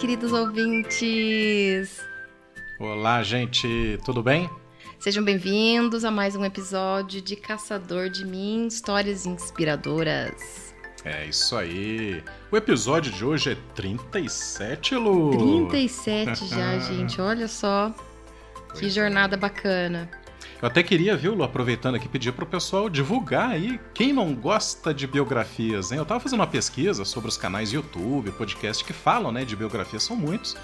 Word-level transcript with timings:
queridos 0.00 0.32
ouvintes! 0.32 2.00
Olá, 2.78 3.22
gente, 3.22 3.98
tudo 4.02 4.22
bem? 4.22 4.48
Sejam 4.98 5.22
bem-vindos 5.22 6.06
a 6.06 6.10
mais 6.10 6.34
um 6.34 6.42
episódio 6.42 7.20
de 7.20 7.36
Caçador 7.36 8.08
de 8.08 8.24
Mim 8.24 8.66
Histórias 8.66 9.26
Inspiradoras. 9.26 10.74
É 11.04 11.26
isso 11.26 11.54
aí. 11.54 12.24
O 12.50 12.56
episódio 12.56 13.12
de 13.12 13.22
hoje 13.22 13.52
é 13.52 13.56
37, 13.74 14.94
Lu. 14.94 15.68
37 15.68 16.46
já, 16.46 16.78
gente. 16.80 17.20
Olha 17.20 17.46
só. 17.46 17.94
Que 18.78 18.88
jornada 18.88 19.36
bacana. 19.36 20.10
Eu 20.60 20.68
até 20.68 20.82
queria, 20.82 21.16
viu, 21.16 21.42
aproveitando 21.42 21.94
aqui, 21.94 22.06
pedir 22.06 22.32
pro 22.32 22.44
pessoal 22.44 22.90
divulgar 22.90 23.50
aí 23.50 23.80
quem 23.94 24.12
não 24.12 24.34
gosta 24.34 24.92
de 24.92 25.06
biografias, 25.06 25.90
hein? 25.90 25.98
Eu 25.98 26.04
tava 26.04 26.20
fazendo 26.20 26.40
uma 26.40 26.46
pesquisa 26.46 27.04
sobre 27.04 27.30
os 27.30 27.36
canais 27.36 27.72
YouTube, 27.72 28.30
podcast 28.32 28.84
que 28.84 28.92
falam, 28.92 29.32
né, 29.32 29.44
de 29.44 29.56
biografias, 29.56 30.02
são 30.02 30.14
muitos. 30.14 30.56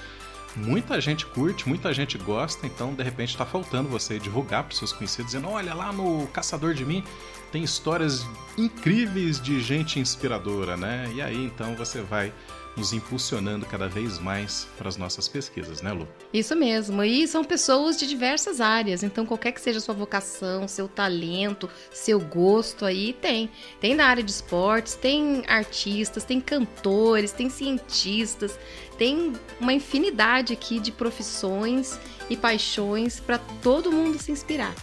Muita 0.55 1.01
gente 1.01 1.25
curte, 1.27 1.69
muita 1.69 1.93
gente 1.93 2.17
gosta, 2.17 2.67
então 2.67 2.95
de 2.95 3.03
repente 3.03 3.37
tá 3.37 3.45
faltando 3.45 3.89
você 3.89 4.19
divulgar 4.19 4.65
pros 4.65 4.79
seus 4.79 4.93
conhecidos, 4.93 5.33
dizendo: 5.33 5.51
olha 5.51 5.75
lá 5.75 5.93
no 5.93 6.27
Caçador 6.29 6.73
de 6.73 6.85
Mim 6.85 7.05
tem 7.53 7.63
histórias 7.63 8.27
incríveis 8.57 9.41
de 9.41 9.61
gente 9.61 10.01
inspiradora, 10.01 10.77
né? 10.77 11.11
E 11.15 11.23
aí 11.23 11.45
então 11.45 11.75
você 11.75 12.01
vai 12.01 12.33
nos 12.77 12.93
impulsionando 12.93 13.65
cada 13.65 13.89
vez 13.89 14.19
mais 14.19 14.69
para 14.77 14.89
as 14.89 14.97
nossas 14.97 15.27
pesquisas, 15.27 15.81
né, 15.81 15.93
Lu? 15.93 16.07
Isso 16.33 16.55
mesmo. 16.55 17.03
E 17.03 17.27
são 17.27 17.43
pessoas 17.43 17.97
de 17.97 18.07
diversas 18.07 18.61
áreas. 18.61 19.03
Então, 19.03 19.25
qualquer 19.25 19.53
que 19.53 19.61
seja 19.61 19.79
a 19.79 19.81
sua 19.81 19.95
vocação, 19.95 20.69
seu 20.69 20.87
talento, 20.87 21.69
seu 21.91 22.21
gosto 22.21 22.85
aí, 22.85 23.15
tem. 23.15 23.51
Tem 23.81 23.95
na 23.95 24.07
área 24.07 24.23
de 24.23 24.31
esportes, 24.31 24.95
tem 24.95 25.43
artistas, 25.47 26.25
tem 26.25 26.41
cantores, 26.41 27.33
tem 27.33 27.49
cientistas, 27.49 28.59
tem 28.99 29.33
uma 29.61 29.73
infinidade 29.73 30.53
aqui 30.53 30.79
de 30.79 30.93
profissões 30.93 31.99
e 32.29 32.37
paixões 32.37 33.21
para 33.21 33.39
todo 33.39 33.91
mundo 33.93 34.19
se 34.21 34.33
inspirar. 34.33 34.75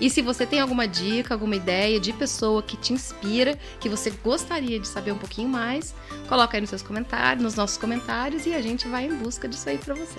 E 0.00 0.10
se 0.10 0.20
você 0.20 0.44
tem 0.44 0.60
alguma 0.60 0.86
dica, 0.86 1.34
alguma 1.34 1.56
ideia 1.56 2.00
de 2.00 2.12
pessoa 2.12 2.62
que 2.62 2.76
te 2.76 2.92
inspira, 2.92 3.58
que 3.80 3.88
você 3.88 4.10
gostaria 4.10 4.78
de 4.80 4.88
saber 4.88 5.12
um 5.12 5.18
pouquinho 5.18 5.48
mais, 5.48 5.94
coloca 6.28 6.56
aí 6.56 6.60
nos 6.60 6.70
seus 6.70 6.82
comentários, 6.82 7.42
nos 7.42 7.54
nossos 7.54 7.76
comentários 7.76 8.46
e 8.46 8.54
a 8.54 8.60
gente 8.60 8.88
vai 8.88 9.06
em 9.06 9.14
busca 9.14 9.48
disso 9.48 9.68
aí 9.68 9.78
para 9.78 9.94
você. 9.94 10.18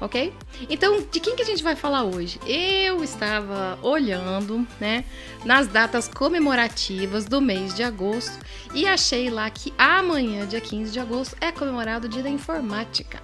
Ok? 0.00 0.32
Então, 0.70 1.04
de 1.10 1.20
quem 1.20 1.36
que 1.36 1.42
a 1.42 1.44
gente 1.44 1.62
vai 1.62 1.76
falar 1.76 2.04
hoje? 2.04 2.40
Eu 2.46 3.04
estava 3.04 3.78
olhando, 3.82 4.66
né, 4.80 5.04
nas 5.44 5.66
datas 5.66 6.08
comemorativas 6.08 7.26
do 7.26 7.38
mês 7.38 7.74
de 7.74 7.82
agosto 7.82 8.32
e 8.74 8.86
achei 8.86 9.28
lá 9.28 9.50
que 9.50 9.74
amanhã, 9.76 10.46
dia 10.46 10.60
15 10.60 10.90
de 10.90 10.98
agosto, 10.98 11.36
é 11.38 11.52
comemorado 11.52 12.06
o 12.06 12.10
Dia 12.10 12.22
da 12.22 12.30
Informática. 12.30 13.22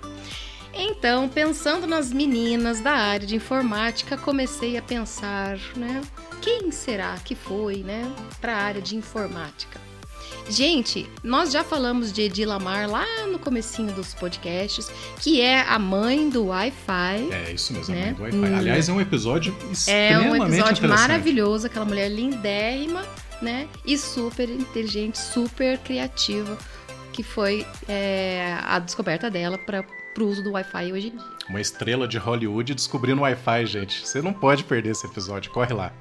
Então, 0.78 1.28
pensando 1.28 1.86
nas 1.86 2.12
meninas 2.12 2.80
da 2.80 2.92
área 2.92 3.26
de 3.26 3.34
informática, 3.36 4.16
comecei 4.16 4.76
a 4.76 4.82
pensar, 4.82 5.58
né? 5.74 6.02
Quem 6.42 6.70
será 6.70 7.16
que 7.24 7.34
foi, 7.34 7.78
né, 7.78 8.12
para 8.40 8.54
a 8.54 8.62
área 8.62 8.82
de 8.82 8.94
informática? 8.94 9.80
Gente, 10.48 11.08
nós 11.24 11.50
já 11.50 11.64
falamos 11.64 12.12
de 12.12 12.22
Edi 12.22 12.44
Lamar 12.44 12.88
lá 12.88 13.04
no 13.26 13.38
comecinho 13.38 13.92
dos 13.92 14.14
podcasts, 14.14 14.88
que 15.20 15.40
é 15.40 15.62
a 15.62 15.78
mãe 15.78 16.28
do 16.28 16.46
Wi-Fi. 16.46 17.28
É, 17.32 17.52
isso 17.52 17.72
mesmo, 17.72 17.94
né? 17.94 18.14
a 18.16 18.20
mãe 18.20 18.30
do 18.30 18.40
Wi-Fi. 18.40 18.54
Hum. 18.54 18.58
Aliás, 18.58 18.88
é 18.88 18.92
um 18.92 19.00
episódio 19.00 19.56
extremamente 19.72 20.26
É 20.26 20.30
um 20.30 20.46
episódio 20.46 20.88
maravilhoso, 20.88 21.66
aquela 21.66 21.84
mulher 21.84 22.08
lindérrima, 22.08 23.02
né? 23.42 23.66
E 23.84 23.98
super 23.98 24.48
inteligente, 24.48 25.18
super 25.18 25.78
criativa, 25.78 26.56
que 27.12 27.24
foi 27.24 27.66
é, 27.88 28.56
a 28.62 28.78
descoberta 28.78 29.28
dela 29.28 29.58
para 29.58 29.84
pro 30.16 30.26
uso 30.26 30.42
do 30.42 30.52
Wi-Fi 30.52 30.94
hoje 30.94 31.08
em 31.08 31.10
dia. 31.10 31.26
Uma 31.46 31.60
estrela 31.60 32.08
de 32.08 32.16
Hollywood 32.16 32.74
descobrindo 32.74 33.20
Wi-Fi, 33.20 33.66
gente. 33.66 34.06
Você 34.06 34.22
não 34.22 34.32
pode 34.32 34.64
perder 34.64 34.92
esse 34.92 35.06
episódio, 35.06 35.52
corre 35.52 35.74
lá. 35.74 35.92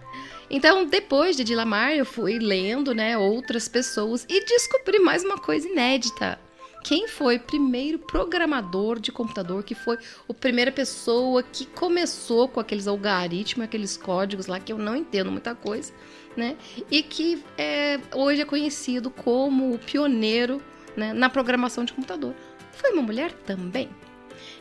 Então, 0.50 0.86
depois 0.86 1.36
de 1.36 1.44
Dilamar, 1.44 1.92
eu 1.92 2.06
fui 2.06 2.40
lendo, 2.40 2.96
né, 2.96 3.18
outras 3.18 3.68
pessoas 3.68 4.26
e 4.30 4.46
descobri 4.46 5.00
mais 5.00 5.26
uma 5.26 5.38
coisa 5.38 5.68
inédita. 5.68 6.40
Quem 6.82 7.10
foi 7.10 7.36
o 7.36 7.40
primeiro 7.42 8.00
programador 8.00 9.00
de 9.00 9.12
computador, 9.12 9.64
que 9.64 9.76
foi 9.76 9.98
a 10.30 10.34
primeira 10.34 10.72
pessoa 10.72 11.44
que 11.44 11.66
começou 11.66 12.48
com 12.48 12.62
aqueles 12.62 12.88
algoritmos, 12.88 13.66
aqueles 13.66 13.98
códigos 13.98 14.48
lá 14.48 14.62
que 14.62 14.72
eu 14.72 14.78
não 14.78 14.96
entendo 14.96 15.30
muita 15.30 15.54
coisa, 15.54 15.92
né? 16.38 16.56
E 16.90 17.04
que 17.04 17.44
é, 17.58 18.00
hoje 18.14 18.42
é 18.42 18.46
conhecido 18.46 19.10
como 19.10 19.74
o 19.74 19.80
pioneiro 19.80 20.62
né, 20.96 21.12
na 21.12 21.30
programação 21.30 21.84
de 21.84 21.92
computador. 21.92 22.34
Foi 22.72 22.92
uma 22.92 23.02
mulher 23.02 23.32
também. 23.32 23.90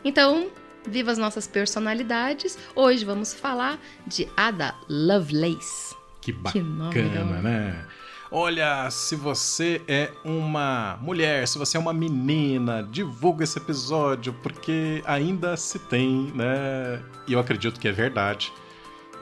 Então, 0.05 0.51
viva 0.87 1.11
as 1.11 1.17
nossas 1.17 1.47
personalidades. 1.47 2.59
Hoje 2.75 3.03
vamos 3.03 3.33
falar 3.33 3.79
de 4.05 4.29
Ada 4.37 4.75
Lovelace. 4.87 5.95
Que 6.21 6.31
bacana, 6.31 6.91
que 6.91 7.01
né? 7.01 7.85
Olha, 8.31 8.89
se 8.91 9.15
você 9.15 9.81
é 9.87 10.11
uma 10.23 10.99
mulher, 11.01 11.47
se 11.47 11.57
você 11.57 11.77
é 11.77 11.79
uma 11.79 11.93
menina, 11.93 12.83
divulga 12.83 13.43
esse 13.43 13.57
episódio, 13.57 14.31
porque 14.43 15.01
ainda 15.05 15.57
se 15.57 15.79
tem, 15.79 16.31
né? 16.35 17.01
E 17.27 17.33
eu 17.33 17.39
acredito 17.39 17.79
que 17.79 17.87
é 17.87 17.91
verdade. 17.91 18.53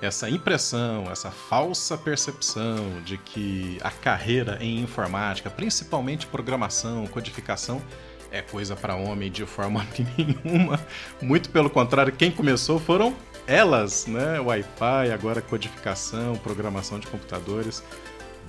Essa 0.01 0.29
impressão, 0.29 1.05
essa 1.09 1.31
falsa 1.31 1.97
percepção 1.97 3.01
de 3.05 3.17
que 3.17 3.77
a 3.81 3.89
carreira 3.89 4.57
em 4.59 4.81
informática, 4.81 5.49
principalmente 5.49 6.27
programação, 6.27 7.07
codificação, 7.07 7.81
é 8.33 8.41
coisa 8.41 8.75
para 8.75 8.95
homem 8.95 9.31
de 9.31 9.45
forma 9.45 9.87
nenhuma. 10.17 10.83
Muito 11.21 11.49
pelo 11.51 11.69
contrário, 11.69 12.11
quem 12.11 12.31
começou 12.31 12.79
foram 12.79 13.15
elas, 13.45 14.07
né? 14.07 14.39
Wi-Fi, 14.39 15.11
agora 15.13 15.41
codificação, 15.41 16.35
programação 16.37 16.99
de 16.99 17.05
computadores. 17.05 17.83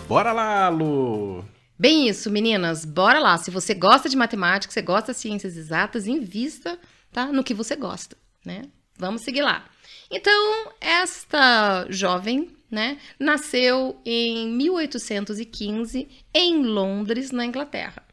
Bora 0.08 0.32
lá, 0.32 0.68
Lu! 0.70 1.44
Bem 1.78 2.08
isso, 2.08 2.30
meninas, 2.30 2.84
bora 2.84 3.18
lá. 3.18 3.36
Se 3.36 3.50
você 3.50 3.74
gosta 3.74 4.08
de 4.08 4.16
matemática, 4.16 4.72
você 4.72 4.80
gosta 4.80 5.12
de 5.12 5.18
ciências 5.18 5.56
exatas, 5.56 6.06
invista, 6.06 6.78
tá? 7.12 7.26
No 7.26 7.44
que 7.44 7.52
você 7.52 7.76
gosta, 7.76 8.16
né? 8.44 8.62
Vamos 8.96 9.22
seguir 9.22 9.42
lá. 9.42 9.66
Então, 10.10 10.72
esta 10.80 11.86
jovem, 11.90 12.56
né, 12.70 12.98
nasceu 13.18 14.00
em 14.04 14.48
1815 14.52 16.08
em 16.32 16.62
Londres, 16.62 17.32
na 17.32 17.44
Inglaterra. 17.44 18.03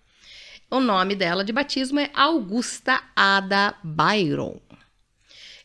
O 0.71 0.79
nome 0.79 1.15
dela 1.17 1.43
de 1.43 1.51
batismo 1.51 1.99
é 1.99 2.09
Augusta 2.13 3.03
Ada 3.13 3.75
Byron. 3.83 4.57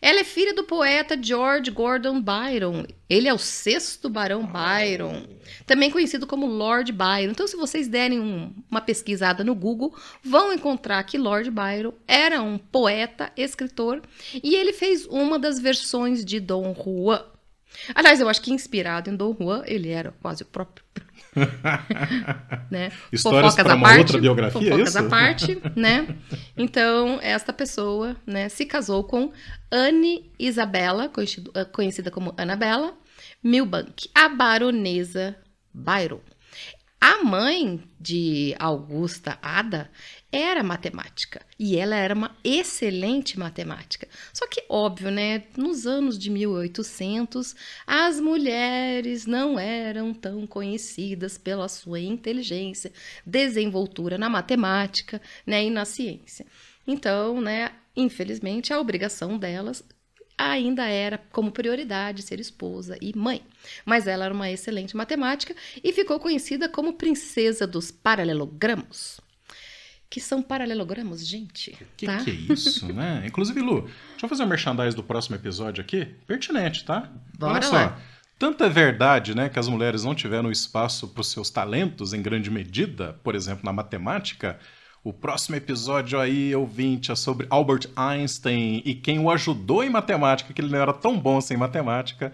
Ela 0.03 0.19
é 0.19 0.25
filha 0.25 0.53
do 0.53 0.65
poeta 0.65 1.17
George 1.21 1.71
Gordon 1.71 2.21
Byron. 2.21 2.85
Ele 3.09 3.29
é 3.29 3.33
o 3.33 3.39
sexto 3.39 4.11
Barão 4.11 4.45
Byron, 4.45 5.23
também 5.65 5.93
conhecido 5.93 6.27
como 6.27 6.47
Lord 6.47 6.91
Byron. 6.91 7.31
Então, 7.31 7.47
se 7.47 7.55
vocês 7.55 7.87
derem 7.87 8.19
um, 8.19 8.53
uma 8.69 8.81
pesquisada 8.81 9.45
no 9.45 9.55
Google, 9.55 9.97
vão 10.25 10.53
encontrar 10.53 11.05
que 11.05 11.17
Lord 11.17 11.53
Byron 11.53 11.93
era 12.09 12.43
um 12.43 12.59
poeta, 12.59 13.31
escritor, 13.37 14.03
e 14.43 14.57
ele 14.57 14.73
fez 14.73 15.07
uma 15.07 15.39
das 15.39 15.61
versões 15.61 16.25
de 16.25 16.41
Dom 16.41 16.75
Juan. 16.75 17.25
Aliás, 17.95 18.19
eu 18.19 18.29
acho 18.29 18.43
que 18.43 18.53
inspirado 18.53 19.09
em 19.09 19.15
Dom 19.15 19.37
Juan, 19.39 19.63
ele 19.67 19.89
era 19.89 20.11
quase 20.21 20.43
o 20.43 20.47
próprio 20.47 20.85
né? 22.71 22.91
Histórias 23.13 23.55
para 23.55 23.75
uma 23.75 23.89
parte, 23.89 23.99
outra 23.99 24.19
biografia, 24.19 24.71
fofocas 24.71 24.89
isso? 24.89 24.99
à 24.99 25.03
parte, 25.09 25.63
né? 25.75 26.17
Então, 26.57 27.19
esta 27.23 27.53
pessoa, 27.53 28.17
né, 28.27 28.49
se 28.49 28.65
casou 28.65 29.05
com 29.05 29.33
Anne 29.71 30.31
Isabella, 30.39 31.11
conhecida 31.73 32.11
como 32.11 32.35
Annabella 32.37 32.95
Milbank, 33.43 34.09
a 34.15 34.29
baronesa 34.29 35.37
Byron. 35.73 36.21
A 37.01 37.23
mãe 37.23 37.83
de 38.01 38.55
Augusta 38.59 39.39
Ada 39.43 39.91
era 40.33 40.63
matemática 40.63 41.45
e 41.59 41.77
ela 41.77 41.95
era 41.95 42.15
uma 42.15 42.37
excelente 42.43 43.39
matemática. 43.39 44.09
Só 44.33 44.47
que, 44.49 44.65
óbvio, 44.69 45.11
né? 45.11 45.45
Nos 45.57 45.87
anos 45.87 46.19
de 46.19 46.31
1800, 46.31 47.55
as 47.87 48.19
mulheres 48.19 49.27
não 49.27 49.59
eram 49.59 50.15
tão 50.15 50.47
conhecidas 50.47 51.37
pela 51.37 51.69
sua 51.69 52.01
inteligência, 52.01 52.93
desenvoltura 53.25 54.17
na 54.17 54.29
matemática 54.29 55.21
né, 55.47 55.65
e 55.65 55.71
na 55.71 55.85
ciência. 55.85 56.47
Então, 56.87 57.41
né, 57.41 57.73
infelizmente, 57.95 58.73
a 58.73 58.81
obrigação 58.81 59.39
delas 59.39 59.85
ainda 60.37 60.85
era 60.87 61.19
como 61.33 61.51
prioridade 61.51 62.23
ser 62.23 62.41
esposa 62.41 62.97
e 63.01 63.17
mãe. 63.17 63.43
Mas 63.85 64.07
ela 64.07 64.25
era 64.25 64.35
uma 64.35 64.51
excelente 64.51 64.97
matemática 64.97 65.55
e 65.83 65.93
ficou 65.93 66.21
conhecida 66.21 66.69
como 66.69 66.95
princesa 66.95 67.67
dos 67.67 67.91
paralelogramos. 67.91 69.21
Que 70.09 70.21
são 70.21 70.41
paralelogramos, 70.41 71.27
gente. 71.27 71.77
Que 71.97 72.07
tá? 72.07 72.19
que 72.19 72.31
é 72.31 72.35
isso, 72.35 72.91
né? 72.95 73.25
Inclusive, 73.27 73.61
Lu, 73.61 73.83
deixa 73.83 74.25
eu 74.25 74.29
fazer 74.29 74.45
um 74.45 74.49
merchandise 74.49 74.95
do 74.95 75.03
próximo 75.03 75.37
episódio 75.37 75.83
aqui. 75.83 76.05
Pertinente, 76.27 76.85
tá? 76.85 77.11
Bora 77.37 77.55
Olha 77.55 77.63
só. 77.63 77.73
lá. 77.75 78.01
Tanto 78.39 78.63
é 78.63 78.69
verdade 78.69 79.35
né, 79.35 79.49
que 79.49 79.59
as 79.59 79.67
mulheres 79.67 80.05
não 80.05 80.15
tiveram 80.15 80.51
espaço 80.51 81.09
para 81.09 81.23
os 81.23 81.31
seus 81.31 81.49
talentos 81.49 82.13
em 82.13 82.21
grande 82.21 82.51
medida, 82.51 83.19
por 83.25 83.35
exemplo, 83.35 83.65
na 83.65 83.73
matemática, 83.73 84.59
O 85.07 85.13
próximo 85.13 85.55
episódio 85.55 86.19
aí, 86.19 86.53
ouvinte, 86.53 87.13
é 87.13 87.15
sobre 87.15 87.47
Albert 87.49 87.89
Einstein 87.95 88.83
e 88.85 88.93
quem 88.93 89.21
o 89.21 89.31
ajudou 89.31 89.85
em 89.85 89.89
matemática, 89.89 90.53
que 90.53 90.61
ele 90.61 90.69
não 90.69 90.81
era 90.81 90.93
tão 90.93 91.17
bom 91.17 91.41
sem 91.41 91.57
matemática, 91.57 92.33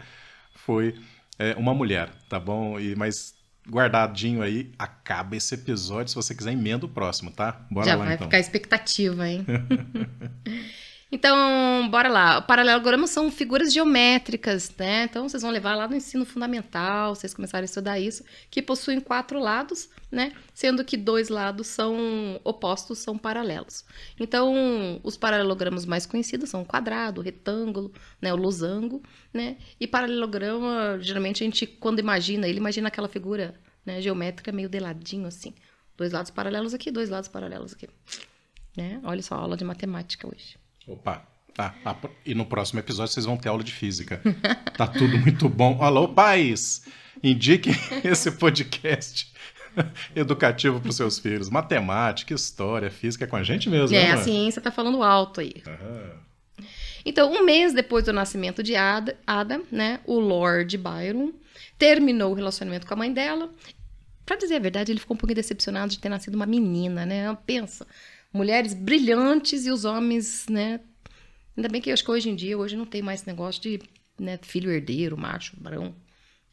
foi 0.54 0.94
é, 1.38 1.54
uma 1.56 1.74
mulher, 1.74 2.08
tá 2.30 2.40
bom? 2.40 2.80
E, 2.80 2.96
mas 2.96 3.34
guardadinho 3.68 4.40
aí, 4.40 4.72
acaba 4.78 5.36
esse 5.36 5.54
episódio. 5.54 6.08
Se 6.08 6.14
você 6.14 6.34
quiser, 6.34 6.54
emenda 6.54 6.86
o 6.86 6.88
próximo, 6.88 7.30
tá? 7.30 7.60
Bora 7.70 7.84
Já 7.84 7.94
lá, 7.94 8.06
vai 8.06 8.14
então. 8.14 8.26
ficar 8.26 8.38
expectativa, 8.38 9.28
hein? 9.28 9.44
Então, 11.14 11.90
bora 11.90 12.08
lá. 12.08 12.40
Paralelogramas 12.40 13.10
são 13.10 13.30
figuras 13.30 13.70
geométricas, 13.70 14.74
né? 14.78 15.04
Então, 15.04 15.28
vocês 15.28 15.42
vão 15.42 15.52
levar 15.52 15.74
lá 15.74 15.86
no 15.86 15.94
ensino 15.94 16.24
fundamental, 16.24 17.14
vocês 17.14 17.34
começarem 17.34 17.64
a 17.64 17.66
estudar 17.66 18.00
isso, 18.00 18.24
que 18.50 18.62
possuem 18.62 18.98
quatro 18.98 19.38
lados, 19.38 19.90
né? 20.10 20.32
Sendo 20.54 20.82
que 20.82 20.96
dois 20.96 21.28
lados 21.28 21.66
são 21.66 22.40
opostos, 22.42 22.98
são 23.00 23.18
paralelos. 23.18 23.84
Então, 24.18 24.98
os 25.02 25.18
paralelogramas 25.18 25.84
mais 25.84 26.06
conhecidos 26.06 26.48
são 26.48 26.62
o 26.62 26.64
quadrado, 26.64 27.20
o 27.20 27.24
retângulo, 27.24 27.92
né? 28.18 28.32
o 28.32 28.36
losango, 28.36 29.02
né? 29.34 29.58
E 29.78 29.86
paralelograma, 29.86 30.98
geralmente 30.98 31.42
a 31.42 31.44
gente, 31.44 31.66
quando 31.66 31.98
imagina 31.98 32.48
ele, 32.48 32.56
imagina 32.56 32.88
aquela 32.88 33.08
figura 33.08 33.54
né? 33.84 34.00
geométrica 34.00 34.50
meio 34.50 34.70
de 34.70 34.80
ladinho, 34.80 35.26
assim. 35.26 35.52
Dois 35.94 36.10
lados 36.10 36.30
paralelos 36.30 36.72
aqui, 36.72 36.90
dois 36.90 37.10
lados 37.10 37.28
paralelos 37.28 37.74
aqui. 37.74 37.86
Né? 38.74 38.98
Olha 39.04 39.20
só, 39.20 39.34
aula 39.34 39.58
de 39.58 39.64
matemática 39.64 40.26
hoje. 40.26 40.61
Opa. 40.86 41.26
Tá, 41.54 41.74
tá, 41.84 41.94
e 42.24 42.34
no 42.34 42.46
próximo 42.46 42.80
episódio 42.80 43.12
vocês 43.12 43.26
vão 43.26 43.36
ter 43.36 43.50
aula 43.50 43.62
de 43.62 43.72
física. 43.72 44.20
Tá 44.76 44.86
tudo 44.86 45.18
muito 45.18 45.50
bom. 45.50 45.82
Alô, 45.82 46.08
pais! 46.08 46.86
Indiquem 47.22 47.74
esse 48.02 48.32
podcast 48.32 49.30
educativo 50.16 50.80
para 50.80 50.88
os 50.88 50.96
seus 50.96 51.18
filhos. 51.18 51.50
Matemática, 51.50 52.32
história, 52.32 52.90
física 52.90 53.24
é 53.24 53.26
com 53.26 53.36
a 53.36 53.42
gente 53.42 53.68
mesmo. 53.68 53.94
É, 53.94 54.04
né, 54.06 54.12
a 54.12 54.16
ciência 54.16 54.62
tá 54.62 54.70
falando 54.70 55.02
alto 55.02 55.40
aí. 55.40 55.62
Uhum. 55.66 56.64
Então, 57.04 57.32
um 57.32 57.44
mês 57.44 57.74
depois 57.74 58.04
do 58.04 58.12
nascimento 58.12 58.62
de 58.62 58.74
Ada, 58.74 59.16
Ada, 59.26 59.60
né, 59.70 60.00
o 60.06 60.18
Lord 60.18 60.76
Byron 60.78 61.32
terminou 61.78 62.32
o 62.32 62.34
relacionamento 62.34 62.86
com 62.86 62.94
a 62.94 62.96
mãe 62.96 63.12
dela. 63.12 63.50
Para 64.24 64.36
dizer 64.36 64.56
a 64.56 64.60
verdade, 64.60 64.92
ele 64.92 65.00
ficou 65.00 65.14
um 65.14 65.18
pouquinho 65.18 65.36
decepcionado 65.36 65.90
de 65.90 65.98
ter 65.98 66.08
nascido 66.08 66.34
uma 66.34 66.46
menina, 66.46 67.04
né? 67.04 67.36
Pensa, 67.44 67.86
mulheres 68.32 68.74
brilhantes 68.74 69.66
e 69.66 69.70
os 69.70 69.84
homens, 69.84 70.46
né? 70.48 70.80
Ainda 71.56 71.68
bem 71.68 71.80
que 71.80 71.90
acho 71.90 72.04
que 72.04 72.10
hoje 72.10 72.30
em 72.30 72.34
dia, 72.34 72.56
hoje 72.56 72.76
não 72.76 72.86
tem 72.86 73.02
mais 73.02 73.24
negócio 73.24 73.60
de 73.60 73.80
né, 74.18 74.38
filho 74.42 74.70
herdeiro, 74.70 75.18
macho, 75.18 75.54
barão, 75.60 75.94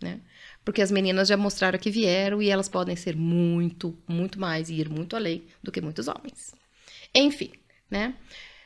né? 0.01 0.19
Porque 0.65 0.81
as 0.81 0.91
meninas 0.91 1.27
já 1.27 1.37
mostraram 1.37 1.79
que 1.79 1.89
vieram 1.89 2.41
e 2.41 2.49
elas 2.49 2.67
podem 2.67 2.95
ser 2.95 3.15
muito, 3.15 3.97
muito 4.07 4.39
mais 4.39 4.69
e 4.69 4.75
ir 4.75 4.89
muito 4.89 5.15
além 5.15 5.43
do 5.63 5.71
que 5.71 5.81
muitos 5.81 6.07
homens. 6.07 6.53
Enfim, 7.15 7.51
né? 7.89 8.15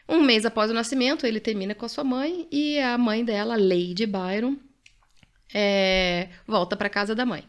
Um 0.08 0.22
mês 0.22 0.46
após 0.46 0.70
o 0.70 0.74
nascimento, 0.74 1.26
ele 1.26 1.40
termina 1.40 1.74
com 1.74 1.86
a 1.86 1.90
sua 1.90 2.04
mãe 2.04 2.48
e 2.52 2.80
a 2.80 2.98
mãe 2.98 3.24
dela, 3.24 3.56
Lady 3.56 4.06
Byron, 4.06 4.58
é, 5.54 6.30
volta 6.48 6.76
para 6.76 6.90
casa 6.90 7.16
da 7.16 7.26
mãe, 7.26 7.44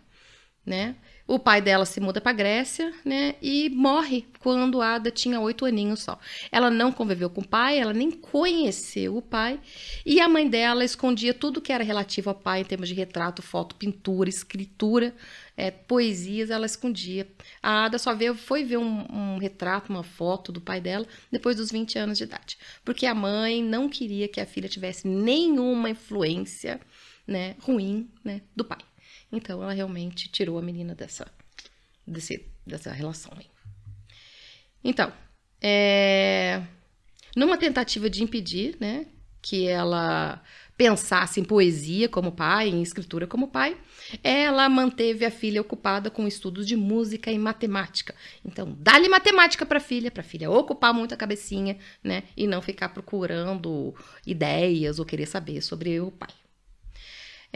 né? 0.64 0.96
O 1.26 1.38
pai 1.38 1.62
dela 1.62 1.86
se 1.86 2.00
muda 2.00 2.20
para 2.20 2.34
Grécia, 2.34 2.92
né? 3.02 3.34
E 3.40 3.70
morre 3.70 4.26
quando 4.40 4.82
Ada 4.82 5.10
tinha 5.10 5.40
oito 5.40 5.64
aninhos 5.64 6.02
só. 6.02 6.18
Ela 6.52 6.70
não 6.70 6.92
conviveu 6.92 7.30
com 7.30 7.40
o 7.40 7.48
pai, 7.48 7.78
ela 7.78 7.94
nem 7.94 8.10
conheceu 8.10 9.16
o 9.16 9.22
pai. 9.22 9.58
E 10.04 10.20
a 10.20 10.28
mãe 10.28 10.46
dela 10.46 10.84
escondia 10.84 11.32
tudo 11.32 11.62
que 11.62 11.72
era 11.72 11.82
relativo 11.82 12.28
ao 12.28 12.34
pai, 12.34 12.60
em 12.60 12.64
termos 12.64 12.90
de 12.90 12.94
retrato, 12.94 13.40
foto, 13.40 13.74
pintura, 13.74 14.28
escritura, 14.28 15.14
é, 15.56 15.70
poesias, 15.70 16.50
ela 16.50 16.66
escondia. 16.66 17.26
A 17.62 17.86
Ada 17.86 17.98
só 17.98 18.14
veio, 18.14 18.34
foi 18.34 18.62
ver 18.62 18.76
um, 18.76 19.06
um 19.10 19.38
retrato, 19.38 19.90
uma 19.90 20.02
foto 20.02 20.52
do 20.52 20.60
pai 20.60 20.78
dela, 20.78 21.06
depois 21.32 21.56
dos 21.56 21.70
20 21.70 21.98
anos 21.98 22.18
de 22.18 22.24
idade. 22.24 22.58
Porque 22.84 23.06
a 23.06 23.14
mãe 23.14 23.62
não 23.62 23.88
queria 23.88 24.28
que 24.28 24.42
a 24.42 24.46
filha 24.46 24.68
tivesse 24.68 25.08
nenhuma 25.08 25.88
influência 25.88 26.78
né, 27.26 27.56
ruim 27.60 28.10
né, 28.22 28.42
do 28.54 28.62
pai. 28.62 28.78
Então 29.30 29.62
ela 29.62 29.72
realmente 29.72 30.28
tirou 30.28 30.58
a 30.58 30.62
menina 30.62 30.94
dessa, 30.94 31.26
desse, 32.06 32.46
dessa 32.66 32.92
relação 32.92 33.32
aí. 33.36 33.46
Então, 34.82 35.12
é, 35.62 36.62
numa 37.34 37.56
tentativa 37.56 38.10
de 38.10 38.22
impedir, 38.22 38.76
né, 38.78 39.06
que 39.40 39.66
ela 39.66 40.42
pensasse 40.76 41.40
em 41.40 41.44
poesia 41.44 42.08
como 42.08 42.32
pai, 42.32 42.68
em 42.68 42.82
escritura 42.82 43.26
como 43.26 43.48
pai, 43.48 43.76
ela 44.22 44.68
manteve 44.68 45.24
a 45.24 45.30
filha 45.30 45.60
ocupada 45.60 46.10
com 46.10 46.26
estudos 46.26 46.66
de 46.66 46.76
música 46.76 47.30
e 47.30 47.38
matemática. 47.38 48.14
Então, 48.44 48.76
dá-lhe 48.78 49.08
matemática 49.08 49.64
para 49.64 49.78
a 49.78 49.80
filha, 49.80 50.10
para 50.10 50.22
a 50.22 50.24
filha 50.24 50.50
ocupar 50.50 50.92
muito 50.92 51.14
a 51.14 51.16
cabecinha, 51.16 51.78
né, 52.02 52.24
e 52.36 52.46
não 52.46 52.60
ficar 52.60 52.90
procurando 52.90 53.94
ideias 54.26 54.98
ou 54.98 55.04
querer 55.04 55.26
saber 55.26 55.62
sobre 55.62 56.00
o 56.00 56.10
pai. 56.10 56.30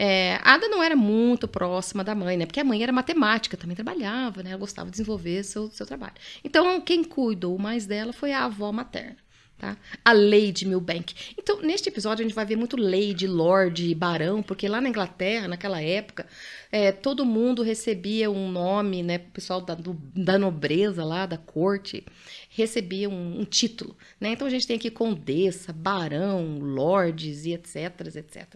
É, 0.01 0.39
Ada 0.45 0.69
não 0.69 0.81
era 0.81 0.95
muito 0.95 1.45
próxima 1.45 2.05
da 2.05 2.15
mãe, 2.15 2.37
né? 2.37 2.45
Porque 2.45 2.61
a 2.61 2.63
mãe 2.63 2.81
era 2.81 2.89
matemática, 2.93 3.57
também 3.57 3.75
trabalhava, 3.75 4.41
né? 4.41 4.51
Ela 4.51 4.59
gostava 4.59 4.85
de 4.85 4.91
desenvolver 4.91 5.43
seu, 5.43 5.69
seu 5.71 5.85
trabalho. 5.85 6.13
Então, 6.41 6.79
quem 6.79 7.03
cuidou 7.03 7.57
mais 7.59 7.85
dela 7.85 8.13
foi 8.13 8.31
a 8.31 8.45
avó 8.45 8.71
materna. 8.71 9.17
Tá? 9.59 9.75
A 10.05 10.13
Lady 10.13 10.65
Milbank. 10.65 11.13
Então, 11.37 11.61
neste 11.61 11.89
episódio, 11.89 12.23
a 12.23 12.25
gente 12.25 12.33
vai 12.33 12.45
ver 12.45 12.55
muito 12.55 12.77
Lady, 12.77 13.27
Lord, 13.27 13.93
Barão, 13.93 14.41
porque 14.41 14.69
lá 14.69 14.79
na 14.79 14.87
Inglaterra, 14.87 15.49
naquela 15.49 15.81
época, 15.81 16.25
é, 16.71 16.93
todo 16.93 17.25
mundo 17.25 17.61
recebia 17.61 18.31
um 18.31 18.49
nome, 18.49 19.03
né? 19.03 19.17
O 19.17 19.31
pessoal 19.31 19.59
da, 19.59 19.75
do, 19.75 20.01
da 20.15 20.39
nobreza 20.39 21.03
lá, 21.03 21.25
da 21.25 21.37
corte, 21.37 22.05
recebia 22.49 23.09
um, 23.09 23.41
um, 23.41 23.43
título. 23.43 23.97
Né? 24.17 24.29
Então, 24.29 24.47
a 24.47 24.49
gente 24.49 24.65
tem 24.65 24.77
aqui 24.77 24.89
condessa, 24.89 25.73
barão, 25.73 26.59
lords 26.59 27.45
e 27.45 27.51
etc, 27.51 28.15
etc. 28.15 28.47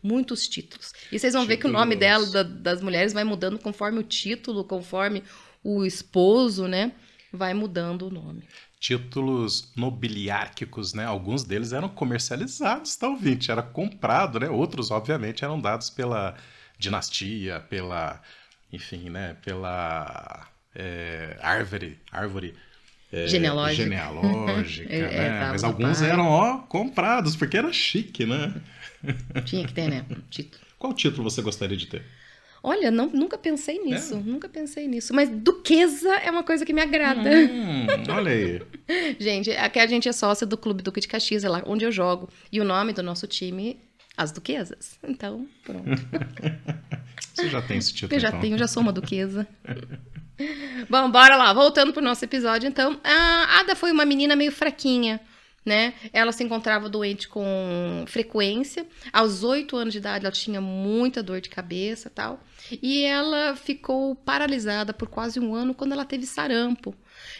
Muitos 0.00 0.42
títulos. 0.42 0.92
E 1.10 1.18
vocês 1.18 1.32
vão 1.32 1.42
títulos. 1.42 1.48
ver 1.48 1.56
que 1.56 1.66
o 1.66 1.72
nome 1.72 1.96
dela, 1.96 2.26
da, 2.26 2.44
das 2.44 2.80
mulheres, 2.80 3.12
vai 3.12 3.24
mudando 3.24 3.58
conforme 3.58 3.98
o 3.98 4.04
título, 4.04 4.62
conforme 4.62 5.24
o 5.64 5.84
esposo, 5.84 6.68
né? 6.68 6.92
Vai 7.32 7.52
mudando 7.52 8.06
o 8.06 8.10
nome 8.10 8.44
títulos 8.84 9.72
nobiliárquicos, 9.74 10.92
né? 10.92 11.06
Alguns 11.06 11.42
deles 11.42 11.72
eram 11.72 11.88
comercializados, 11.88 12.94
tá 12.96 13.08
ouvinte? 13.08 13.50
Era 13.50 13.62
comprado, 13.62 14.38
né? 14.38 14.50
Outros, 14.50 14.90
obviamente, 14.90 15.42
eram 15.42 15.58
dados 15.58 15.88
pela 15.88 16.36
dinastia, 16.78 17.60
pela, 17.60 18.20
enfim, 18.70 19.08
né? 19.08 19.38
Pela 19.42 20.46
é, 20.74 21.38
árvore, 21.40 21.98
árvore 22.12 22.54
é, 23.10 23.26
genealógica, 23.26 23.84
genealógica 23.84 24.92
é, 24.92 25.00
né? 25.08 25.26
É, 25.28 25.48
Mas 25.48 25.64
alguns 25.64 26.00
pai. 26.00 26.10
eram, 26.10 26.26
ó, 26.26 26.58
comprados, 26.58 27.36
porque 27.36 27.56
era 27.56 27.72
chique, 27.72 28.26
né? 28.26 28.54
Tinha 29.46 29.66
que 29.66 29.72
ter, 29.72 29.88
né? 29.88 30.04
Título. 30.28 30.62
Qual 30.78 30.92
título 30.92 31.30
você 31.30 31.40
gostaria 31.40 31.78
de 31.78 31.86
ter? 31.86 32.04
Olha, 32.66 32.90
não, 32.90 33.10
nunca 33.10 33.36
pensei 33.36 33.78
nisso, 33.78 34.14
é. 34.14 34.16
nunca 34.16 34.48
pensei 34.48 34.88
nisso. 34.88 35.12
Mas 35.12 35.28
duquesa 35.28 36.14
é 36.14 36.30
uma 36.30 36.42
coisa 36.42 36.64
que 36.64 36.72
me 36.72 36.80
agrada. 36.80 37.28
Hum, 37.28 37.86
olha 38.08 38.32
aí. 38.32 38.62
gente, 39.20 39.50
aqui 39.50 39.78
a 39.78 39.86
gente 39.86 40.08
é 40.08 40.12
sócia 40.12 40.46
do 40.46 40.56
Clube 40.56 40.82
Duque 40.82 40.98
de 40.98 41.06
Caxias, 41.06 41.44
é 41.44 41.48
lá 41.50 41.62
onde 41.66 41.84
eu 41.84 41.92
jogo. 41.92 42.30
E 42.50 42.62
o 42.62 42.64
nome 42.64 42.94
do 42.94 43.02
nosso 43.02 43.26
time, 43.26 43.78
As 44.16 44.32
Duquesas. 44.32 44.98
Então, 45.06 45.46
pronto. 45.62 45.84
Você 47.34 47.50
já 47.50 47.60
tem 47.60 47.76
esse 47.76 47.92
título, 47.92 48.14
Eu 48.14 48.20
já 48.20 48.28
então. 48.28 48.40
tenho, 48.40 48.56
já 48.56 48.66
sou 48.66 48.82
uma 48.82 48.92
duquesa. 48.92 49.46
Bom, 50.88 51.10
bora 51.10 51.36
lá. 51.36 51.52
Voltando 51.52 51.92
pro 51.92 52.02
nosso 52.02 52.24
episódio, 52.24 52.66
então. 52.66 52.98
A 53.04 53.60
Ada 53.60 53.76
foi 53.76 53.92
uma 53.92 54.06
menina 54.06 54.34
meio 54.34 54.50
fraquinha 54.50 55.20
né? 55.64 55.94
Ela 56.12 56.32
se 56.32 56.44
encontrava 56.44 56.88
doente 56.88 57.28
com 57.28 58.04
frequência. 58.06 58.86
Aos 59.12 59.42
oito 59.42 59.76
anos 59.76 59.92
de 59.92 59.98
idade, 59.98 60.24
ela 60.24 60.32
tinha 60.32 60.60
muita 60.60 61.22
dor 61.22 61.40
de 61.40 61.48
cabeça 61.48 62.10
tal. 62.10 62.40
E 62.82 63.02
ela 63.02 63.56
ficou 63.56 64.14
paralisada 64.14 64.92
por 64.92 65.08
quase 65.08 65.40
um 65.40 65.54
ano 65.54 65.74
quando 65.74 65.92
ela 65.92 66.04
teve 66.04 66.26
sarampo. 66.26 66.94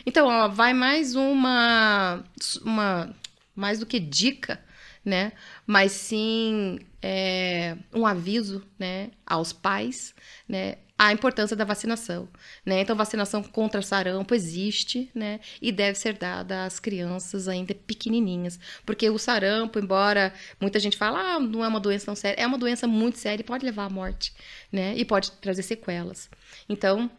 Então, 0.07 0.27
ó, 0.27 0.49
vai 0.49 0.73
mais 0.73 1.15
uma, 1.15 2.25
uma 2.63 3.15
mais 3.55 3.79
do 3.79 3.87
que 3.87 4.01
dica, 4.01 4.63
né? 5.05 5.33
Mas 5.67 5.93
sim 5.93 6.79
é, 7.03 7.77
um 7.93 8.07
aviso, 8.07 8.67
né, 8.79 9.11
aos 9.27 9.53
pais, 9.53 10.15
né, 10.49 10.77
a 10.97 11.13
importância 11.13 11.57
da 11.57 11.65
vacinação, 11.65 12.29
né? 12.65 12.81
Então, 12.81 12.95
vacinação 12.95 13.43
contra 13.43 13.83
sarampo 13.83 14.35
existe, 14.35 15.11
né? 15.15 15.41
E 15.61 15.73
deve 15.73 15.99
ser 15.99 16.17
dada 16.17 16.65
às 16.65 16.79
crianças 16.79 17.49
ainda 17.49 17.75
pequenininhas, 17.75 18.59
porque 18.87 19.11
o 19.11 19.19
sarampo, 19.19 19.79
embora 19.79 20.33
muita 20.61 20.79
gente 20.79 20.97
fale, 20.97 21.17
ah, 21.17 21.41
não 21.41 21.65
é 21.65 21.69
uma 21.69 21.81
doença 21.81 22.07
tão 22.07 22.15
séria, 22.15 22.41
é 22.41 22.47
uma 22.47 22.59
doença 22.59 22.87
muito 22.87 23.19
séria 23.19 23.43
e 23.43 23.45
pode 23.45 23.65
levar 23.65 23.87
à 23.87 23.91
morte, 23.91 24.33
né? 24.71 24.95
E 24.97 25.05
pode 25.05 25.33
trazer 25.33 25.63
sequelas. 25.63 26.31
Então, 26.69 27.11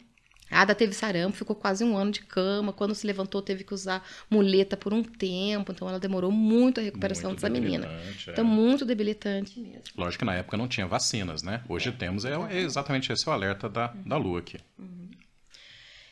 Ada 0.50 0.76
teve 0.76 0.94
sarampo, 0.94 1.36
ficou 1.36 1.56
quase 1.56 1.84
um 1.84 1.98
ano 1.98 2.12
de 2.12 2.22
cama. 2.22 2.72
Quando 2.72 2.94
se 2.94 3.06
levantou, 3.06 3.42
teve 3.42 3.64
que 3.64 3.74
usar 3.74 4.06
muleta 4.30 4.78
por 4.78 4.94
um 4.94 5.04
tempo. 5.04 5.72
Então, 5.72 5.90
ela 5.90 6.00
demorou 6.00 6.32
muito 6.32 6.80
a 6.80 6.84
recuperação 6.84 7.32
muito 7.32 7.42
dessa 7.42 7.52
menina. 7.52 7.88
É. 7.88 8.32
Então, 8.32 8.46
muito 8.46 8.86
debilitante 8.86 9.60
mesmo. 9.60 9.84
Lógico 9.98 10.20
que 10.20 10.26
na 10.26 10.36
época 10.36 10.56
não 10.56 10.68
tinha 10.68 10.86
vacinas, 10.86 11.42
né? 11.42 11.64
Hoje 11.68 11.90
é. 11.90 11.92
temos, 11.92 12.26
é, 12.26 12.34
é, 12.50 12.60
exatamente 12.60 13.12
esse 13.12 13.28
o 13.28 13.32
alerta 13.32 13.68
da, 13.68 13.88
da 14.06 14.18
Lua 14.18 14.40
aqui. 14.40 14.58
Uhum. 14.78 15.10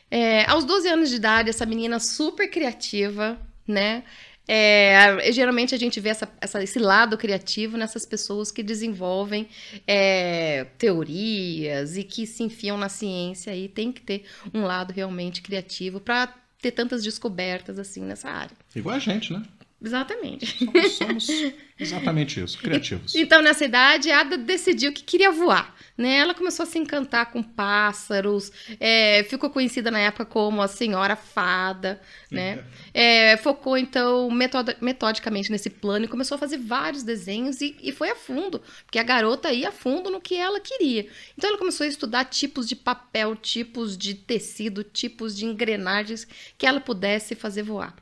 É, 0.10 0.46
aos 0.50 0.64
12 0.66 0.88
anos 0.88 1.10
de 1.10 1.16
idade, 1.16 1.50
essa 1.50 1.66
menina 1.66 2.00
super 2.00 2.50
criativa, 2.50 3.40
né? 3.68 4.04
É, 4.48 5.32
geralmente 5.32 5.74
a 5.74 5.78
gente 5.78 6.00
vê 6.00 6.10
essa, 6.10 6.30
essa, 6.42 6.62
esse 6.62 6.78
lado 6.78 7.18
criativo 7.18 7.78
nessas 7.78 8.06
pessoas 8.06 8.52
que 8.52 8.62
desenvolvem 8.62 9.48
é, 9.88 10.66
teorias 10.78 11.96
e 11.96 12.04
que 12.04 12.28
se 12.28 12.44
enfiam 12.44 12.78
na 12.78 12.90
ciência 12.90 13.56
e 13.56 13.70
tem 13.70 13.92
que 13.92 14.02
ter 14.02 14.26
um 14.54 14.64
lado 14.64 14.92
realmente 14.92 15.42
criativo 15.42 16.00
para 16.00 16.34
ter 16.62 16.72
tantas 16.72 17.04
descobertas 17.04 17.80
assim 17.80 18.02
nessa 18.02 18.30
área. 18.30 18.56
Igual 18.76 18.96
a 18.96 19.00
gente, 19.00 19.32
né? 19.32 19.44
Exatamente. 19.84 20.66
Somos, 20.66 20.94
somos 20.94 21.54
exatamente 21.78 22.42
isso, 22.42 22.58
criativos. 22.64 23.14
Então, 23.16 23.42
nessa 23.42 23.66
idade, 23.66 24.10
a 24.10 24.22
Ada 24.22 24.38
decidiu 24.38 24.94
que 24.94 25.04
queria 25.04 25.30
voar. 25.30 25.76
Né? 25.98 26.18
Ela 26.18 26.34
começou 26.34 26.64
a 26.64 26.66
se 26.66 26.80
encantar 26.80 27.32
com 27.32 27.44
pássaros, 27.44 28.52
é, 28.80 29.24
ficou 29.26 29.50
conhecida 29.50 29.92
na 29.92 30.00
época 30.00 30.26
como 30.26 30.62
a 30.62 30.68
Senhora 30.68 31.16
Fada, 31.16 32.02
né? 32.32 32.64
É, 32.92 33.38
focou, 33.38 33.78
então, 33.78 34.32
metod 34.32 34.76
metodicamente 34.82 35.52
nesse 35.52 35.70
plano 35.70 36.06
e 36.06 36.08
começou 36.08 36.36
a 36.36 36.40
fazer 36.40 36.58
vários 36.58 37.04
desenhos 37.04 37.62
e, 37.62 37.76
e 37.80 37.92
foi 37.92 38.10
a 38.10 38.16
fundo, 38.16 38.60
porque 38.86 38.98
a 38.98 39.04
garota 39.04 39.52
ia 39.52 39.70
a 39.70 39.72
fundo 39.72 40.10
no 40.10 40.20
que 40.20 40.36
ela 40.36 40.60
queria. 40.60 41.08
Então, 41.38 41.50
ela 41.50 41.60
começou 41.60 41.84
a 41.86 41.90
estudar 41.90 42.26
tipos 42.26 42.68
de 42.68 42.76
papel, 42.76 43.36
tipos 43.36 43.96
de 43.96 44.16
tecido, 44.16 44.84
tipos 44.84 45.36
de 45.36 45.46
engrenagens 45.46 46.26
que 46.58 46.66
ela 46.66 46.80
pudesse 46.80 47.36
fazer 47.36 47.62
voar. 47.62 47.94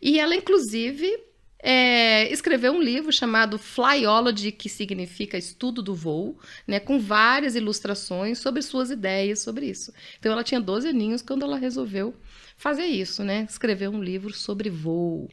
E 0.00 0.18
ela, 0.18 0.34
inclusive, 0.34 1.26
é, 1.58 2.30
escreveu 2.30 2.72
um 2.72 2.80
livro 2.80 3.10
chamado 3.10 3.58
Flyology, 3.58 4.52
que 4.52 4.68
significa 4.68 5.36
estudo 5.36 5.82
do 5.82 5.94
voo, 5.94 6.38
né, 6.66 6.78
com 6.78 6.98
várias 6.98 7.56
ilustrações 7.56 8.38
sobre 8.38 8.62
suas 8.62 8.90
ideias 8.90 9.40
sobre 9.40 9.66
isso. 9.66 9.92
Então 10.18 10.30
ela 10.30 10.44
tinha 10.44 10.60
12 10.60 10.88
aninhos 10.88 11.22
quando 11.22 11.44
ela 11.44 11.56
resolveu 11.56 12.14
fazer 12.56 12.86
isso, 12.86 13.24
né, 13.24 13.46
escrever 13.48 13.88
um 13.88 14.02
livro 14.02 14.32
sobre 14.32 14.70
voo, 14.70 15.28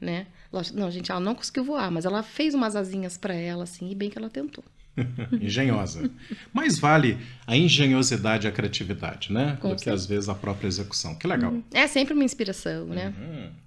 né? 0.00 0.26
Não, 0.72 0.90
gente, 0.90 1.10
ela 1.10 1.20
não 1.20 1.34
conseguiu 1.34 1.64
voar, 1.64 1.90
mas 1.90 2.06
ela 2.06 2.22
fez 2.22 2.54
umas 2.54 2.74
asinhas 2.74 3.18
para 3.18 3.34
ela, 3.34 3.64
assim, 3.64 3.90
e 3.90 3.94
bem 3.94 4.08
que 4.08 4.16
ela 4.16 4.30
tentou. 4.30 4.64
Engenhosa. 5.40 6.10
Mas 6.54 6.78
vale 6.78 7.18
a 7.46 7.54
engenhosidade 7.54 8.46
e 8.46 8.48
a 8.48 8.52
criatividade, 8.52 9.30
né? 9.30 9.58
Com 9.60 9.74
Do 9.74 9.76
que 9.76 9.90
às 9.90 10.06
vezes 10.06 10.28
a 10.30 10.34
própria 10.34 10.66
execução. 10.66 11.14
Que 11.14 11.26
legal. 11.26 11.52
É 11.74 11.86
sempre 11.86 12.14
uma 12.14 12.24
inspiração, 12.24 12.86
né? 12.86 13.12
Uhum. 13.18 13.65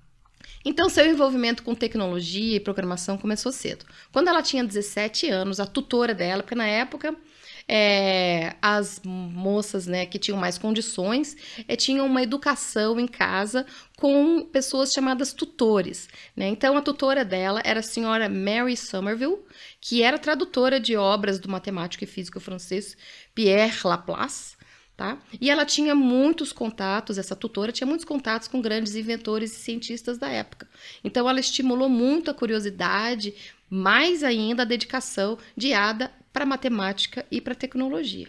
Então, 0.63 0.89
seu 0.89 1.05
envolvimento 1.05 1.63
com 1.63 1.73
tecnologia 1.73 2.57
e 2.57 2.59
programação 2.59 3.17
começou 3.17 3.51
cedo. 3.51 3.85
Quando 4.11 4.27
ela 4.27 4.41
tinha 4.41 4.63
17 4.63 5.29
anos, 5.29 5.59
a 5.59 5.65
tutora 5.65 6.13
dela, 6.13 6.43
porque 6.43 6.55
na 6.55 6.67
época 6.67 7.15
é, 7.71 8.55
as 8.61 8.99
moças 9.05 9.85
né, 9.85 10.03
que 10.07 10.17
tinham 10.17 10.39
mais 10.39 10.57
condições 10.57 11.37
é, 11.67 11.75
tinham 11.75 12.07
uma 12.07 12.23
educação 12.23 12.99
em 12.99 13.07
casa 13.07 13.63
com 13.95 14.43
pessoas 14.43 14.91
chamadas 14.91 15.33
tutores. 15.33 16.09
Né? 16.35 16.47
Então, 16.47 16.75
a 16.75 16.81
tutora 16.81 17.23
dela 17.23 17.61
era 17.63 17.81
a 17.81 17.83
senhora 17.83 18.27
Mary 18.27 18.75
Somerville, 18.75 19.37
que 19.79 20.01
era 20.01 20.17
tradutora 20.17 20.79
de 20.79 20.97
obras 20.97 21.39
do 21.39 21.47
matemático 21.47 22.03
e 22.03 22.07
físico 22.07 22.39
francês 22.39 22.97
Pierre 23.35 23.79
Laplace. 23.83 24.58
Tá? 24.99 25.17
E 25.39 25.49
ela 25.49 25.65
tinha 25.65 25.95
muitos 25.95 26.51
contatos, 26.51 27.17
essa 27.17 27.33
tutora 27.33 27.71
tinha 27.71 27.87
muitos 27.87 28.03
contatos 28.03 28.49
com 28.49 28.61
grandes 28.61 28.97
inventores 28.97 29.53
e 29.53 29.55
cientistas 29.55 30.17
da 30.17 30.27
época. 30.27 30.67
Então 31.01 31.29
ela 31.29 31.39
estimulou 31.39 31.87
muito 31.87 32.29
a 32.29 32.33
curiosidade, 32.33 33.33
mais 33.69 34.25
ainda 34.25 34.63
a 34.63 34.65
dedicação 34.65 35.37
de 35.55 35.71
Ada 35.71 36.11
para 36.33 36.45
matemática 36.45 37.25
e 37.31 37.39
para 37.39 37.55
tecnologia. 37.55 38.27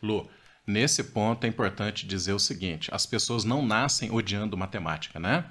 Lu, 0.00 0.30
nesse 0.64 1.02
ponto 1.02 1.42
é 1.42 1.48
importante 1.48 2.06
dizer 2.06 2.32
o 2.32 2.38
seguinte: 2.38 2.88
as 2.92 3.04
pessoas 3.04 3.42
não 3.42 3.60
nascem 3.60 4.08
odiando 4.12 4.56
matemática, 4.56 5.18
né? 5.18 5.46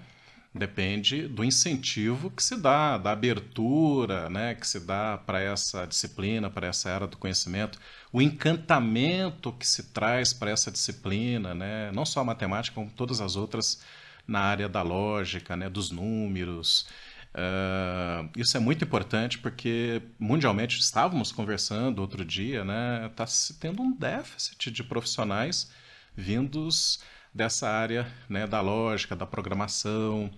Depende 0.53 1.27
do 1.27 1.43
incentivo 1.43 2.31
que 2.31 2.41
se 2.41 2.55
dá, 2.55 2.97
da 2.97 3.11
abertura 3.11 4.29
né, 4.29 4.55
que 4.55 4.67
se 4.67 4.79
dá 4.79 5.17
para 5.17 5.39
essa 5.39 5.85
disciplina, 5.85 6.49
para 6.49 6.67
essa 6.67 6.89
era 6.89 7.05
do 7.05 7.17
conhecimento, 7.17 7.79
o 8.11 8.21
encantamento 8.21 9.51
que 9.51 9.67
se 9.67 9.91
traz 9.91 10.33
para 10.33 10.49
essa 10.49 10.71
disciplina, 10.71 11.53
né, 11.53 11.91
não 11.93 12.05
só 12.05 12.21
a 12.21 12.23
matemática, 12.23 12.73
como 12.73 12.89
todas 12.89 13.21
as 13.21 13.35
outras 13.35 13.83
na 14.27 14.39
área 14.39 14.67
da 14.67 14.81
lógica, 14.81 15.55
né, 15.55 15.69
dos 15.69 15.91
números. 15.91 16.87
Uh, 17.35 18.27
isso 18.35 18.57
é 18.57 18.59
muito 18.59 18.83
importante 18.83 19.37
porque 19.37 20.01
mundialmente 20.17 20.79
estávamos 20.79 21.31
conversando 21.31 21.99
outro 21.99 22.25
dia, 22.25 22.65
né, 22.65 23.07
está 23.11 23.27
se 23.27 23.53
tendo 23.59 23.81
um 23.81 23.95
déficit 23.95 24.71
de 24.71 24.83
profissionais 24.83 25.69
vindos 26.15 26.99
dessa 27.37 27.69
área 27.69 28.07
né, 28.27 28.47
da 28.47 28.59
lógica, 28.59 29.15
da 29.15 29.25
programação, 29.25 30.29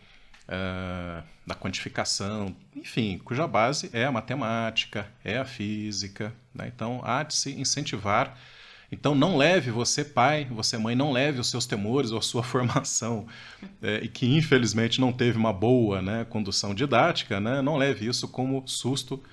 uh, 0.47 1.23
da 1.47 1.55
quantificação, 1.55 2.55
enfim, 2.75 3.17
cuja 3.23 3.47
base 3.47 3.89
é 3.93 4.05
a 4.05 4.11
matemática, 4.11 5.07
é 5.23 5.37
a 5.37 5.45
física. 5.45 6.33
Né? 6.53 6.71
Então, 6.73 7.01
há 7.03 7.23
de 7.23 7.33
se 7.33 7.51
incentivar. 7.59 8.37
Então, 8.91 9.15
não 9.15 9.37
leve 9.37 9.71
você, 9.71 10.03
pai, 10.03 10.45
você, 10.51 10.77
mãe, 10.77 10.95
não 10.95 11.11
leve 11.11 11.39
os 11.39 11.49
seus 11.49 11.65
temores 11.65 12.11
ou 12.11 12.19
a 12.19 12.21
sua 12.21 12.41
formação, 12.43 13.27
é, 13.81 13.99
e 14.03 14.07
que 14.07 14.35
infelizmente 14.35 14.99
não 14.99 15.13
teve 15.13 15.37
uma 15.37 15.53
boa 15.53 16.01
né, 16.01 16.25
condução 16.25 16.73
didática, 16.73 17.39
né? 17.39 17.61
não 17.61 17.77
leve 17.77 18.07
isso 18.07 18.27
como 18.27 18.67
susto 18.67 19.23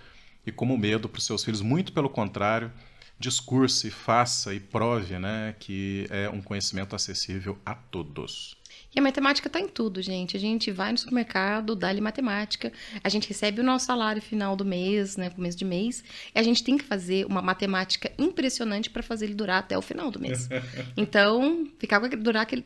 e 0.46 0.52
como 0.52 0.78
medo 0.78 1.08
para 1.08 1.18
os 1.18 1.25
seus 1.25 1.42
filhos. 1.42 1.62
Muito 1.62 1.92
pelo 1.92 2.08
contrário, 2.08 2.70
discurse, 3.18 3.90
faça 3.90 4.54
e 4.54 4.61
prove 4.61 5.18
né, 5.18 5.54
que 5.58 6.06
é 6.11 6.28
um 6.28 6.42
conhecimento 6.42 6.94
acessível 6.94 7.58
a 7.64 7.75
todos. 7.75 8.56
E 8.94 8.99
a 8.99 9.02
matemática 9.02 9.46
está 9.46 9.61
em 9.61 9.68
tudo, 9.68 10.00
gente. 10.00 10.37
A 10.37 10.40
gente 10.40 10.70
vai 10.70 10.90
no 10.90 10.99
supermercado, 10.99 11.76
dá-lhe 11.76 12.00
matemática, 12.00 12.73
a 13.04 13.08
gente 13.08 13.28
recebe 13.28 13.61
o 13.61 13.64
nosso 13.64 13.87
salário 13.87 14.23
final 14.23 14.56
do 14.56 14.64
mês, 14.64 15.16
né, 15.16 15.28
começo 15.30 15.56
de 15.56 15.64
mês, 15.64 16.02
e 16.35 16.38
a 16.38 16.42
gente 16.42 16.64
tem 16.64 16.78
que 16.78 16.85
fazer 16.85 17.26
uma 17.26 17.42
matemática 17.42 18.11
impressionante 18.18 18.88
para 18.88 19.02
fazer 19.02 19.26
ele 19.26 19.35
durar 19.35 19.58
até 19.58 19.76
o 19.76 19.82
final 19.82 20.11
do 20.11 20.18
mês. 20.18 20.49
Então, 20.96 21.68
ficar 21.78 22.00
com, 22.00 22.08
durar 22.08 22.42
aquele, 22.42 22.64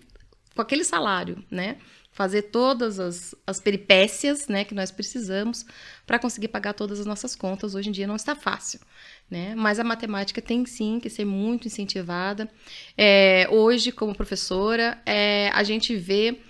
com 0.55 0.63
aquele 0.63 0.85
salário, 0.85 1.43
né? 1.51 1.79
Fazer 2.13 2.43
todas 2.43 2.99
as, 2.99 3.35
as 3.47 3.61
peripécias 3.61 4.49
né, 4.49 4.65
que 4.65 4.75
nós 4.75 4.91
precisamos 4.91 5.65
para 6.07 6.19
conseguir 6.19 6.49
pagar 6.49 6.75
todas 6.75 7.01
as 7.01 7.07
nossas 7.07 7.37
contas. 7.37 7.75
Hoje 7.75 7.89
em 7.89 7.93
dia 7.93 8.07
não 8.07 8.17
está 8.17 8.35
fácil 8.35 8.81
né? 9.31 9.55
Mas 9.55 9.79
a 9.79 9.85
matemática 9.85 10.43
tem 10.43 10.67
sim 10.67 10.99
que 10.99 11.09
ser 11.09 11.25
muito 11.25 11.69
incentivada. 11.69 12.51
É, 12.99 13.47
hoje, 13.51 13.93
como 13.93 14.15
professora, 14.15 15.01
é, 15.07 15.51
a 15.55 15.63
gente 15.63 15.95
vê 15.95 16.41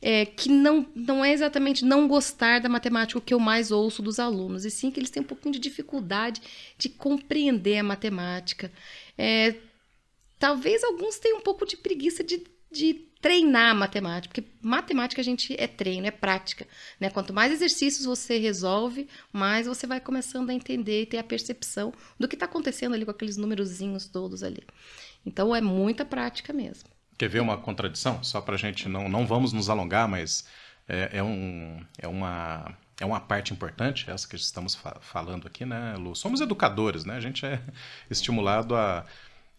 é, 0.00 0.24
que 0.24 0.48
não, 0.48 0.86
não 0.94 1.24
é 1.24 1.32
exatamente 1.32 1.84
não 1.84 2.08
gostar 2.08 2.60
da 2.60 2.68
matemática 2.68 3.18
o 3.18 3.22
que 3.22 3.34
eu 3.34 3.38
mais 3.38 3.70
ouço 3.70 4.02
dos 4.02 4.18
alunos, 4.18 4.64
e 4.64 4.70
sim 4.70 4.90
que 4.90 4.98
eles 4.98 5.10
têm 5.10 5.22
um 5.22 5.26
pouquinho 5.26 5.52
de 5.52 5.58
dificuldade 5.58 6.40
de 6.78 6.88
compreender 6.88 7.78
a 7.78 7.84
matemática. 7.84 8.72
É, 9.18 9.56
talvez 10.38 10.82
alguns 10.82 11.18
tenham 11.18 11.38
um 11.38 11.42
pouco 11.42 11.66
de 11.66 11.76
preguiça 11.76 12.24
de, 12.24 12.42
de 12.70 13.08
treinar 13.22 13.72
matemática, 13.74 14.34
porque 14.34 14.50
matemática 14.60 15.20
a 15.20 15.24
gente 15.24 15.54
é 15.56 15.68
treino, 15.68 16.08
é 16.08 16.10
prática, 16.10 16.66
né? 16.98 17.08
Quanto 17.08 17.32
mais 17.32 17.52
exercícios 17.52 18.04
você 18.04 18.36
resolve, 18.36 19.08
mais 19.32 19.68
você 19.68 19.86
vai 19.86 20.00
começando 20.00 20.50
a 20.50 20.52
entender 20.52 21.02
e 21.02 21.06
ter 21.06 21.18
a 21.18 21.24
percepção 21.24 21.94
do 22.18 22.26
que 22.26 22.34
está 22.34 22.46
acontecendo 22.46 22.94
ali 22.94 23.04
com 23.04 23.12
aqueles 23.12 23.36
númerozinhos 23.36 24.08
todos 24.08 24.42
ali. 24.42 24.64
Então 25.24 25.54
é 25.54 25.60
muita 25.60 26.04
prática 26.04 26.52
mesmo. 26.52 26.90
Quer 27.16 27.28
ver 27.28 27.40
uma 27.40 27.56
contradição? 27.56 28.22
Só 28.24 28.40
para 28.40 28.56
a 28.56 28.58
gente 28.58 28.88
não 28.88 29.08
não 29.08 29.24
vamos 29.24 29.52
nos 29.52 29.70
alongar, 29.70 30.08
mas 30.08 30.44
é, 30.88 31.18
é, 31.18 31.22
um, 31.22 31.80
é 31.98 32.08
uma 32.08 32.76
é 33.00 33.06
uma 33.06 33.20
parte 33.20 33.52
importante 33.52 34.10
essa 34.10 34.26
que 34.26 34.34
estamos 34.34 34.74
fa 34.74 34.98
falando 35.00 35.46
aqui, 35.46 35.64
né, 35.64 35.94
Lu? 35.96 36.16
Somos 36.16 36.40
educadores, 36.40 37.04
né? 37.04 37.14
A 37.14 37.20
gente 37.20 37.46
é 37.46 37.62
estimulado 38.10 38.74
a 38.74 39.06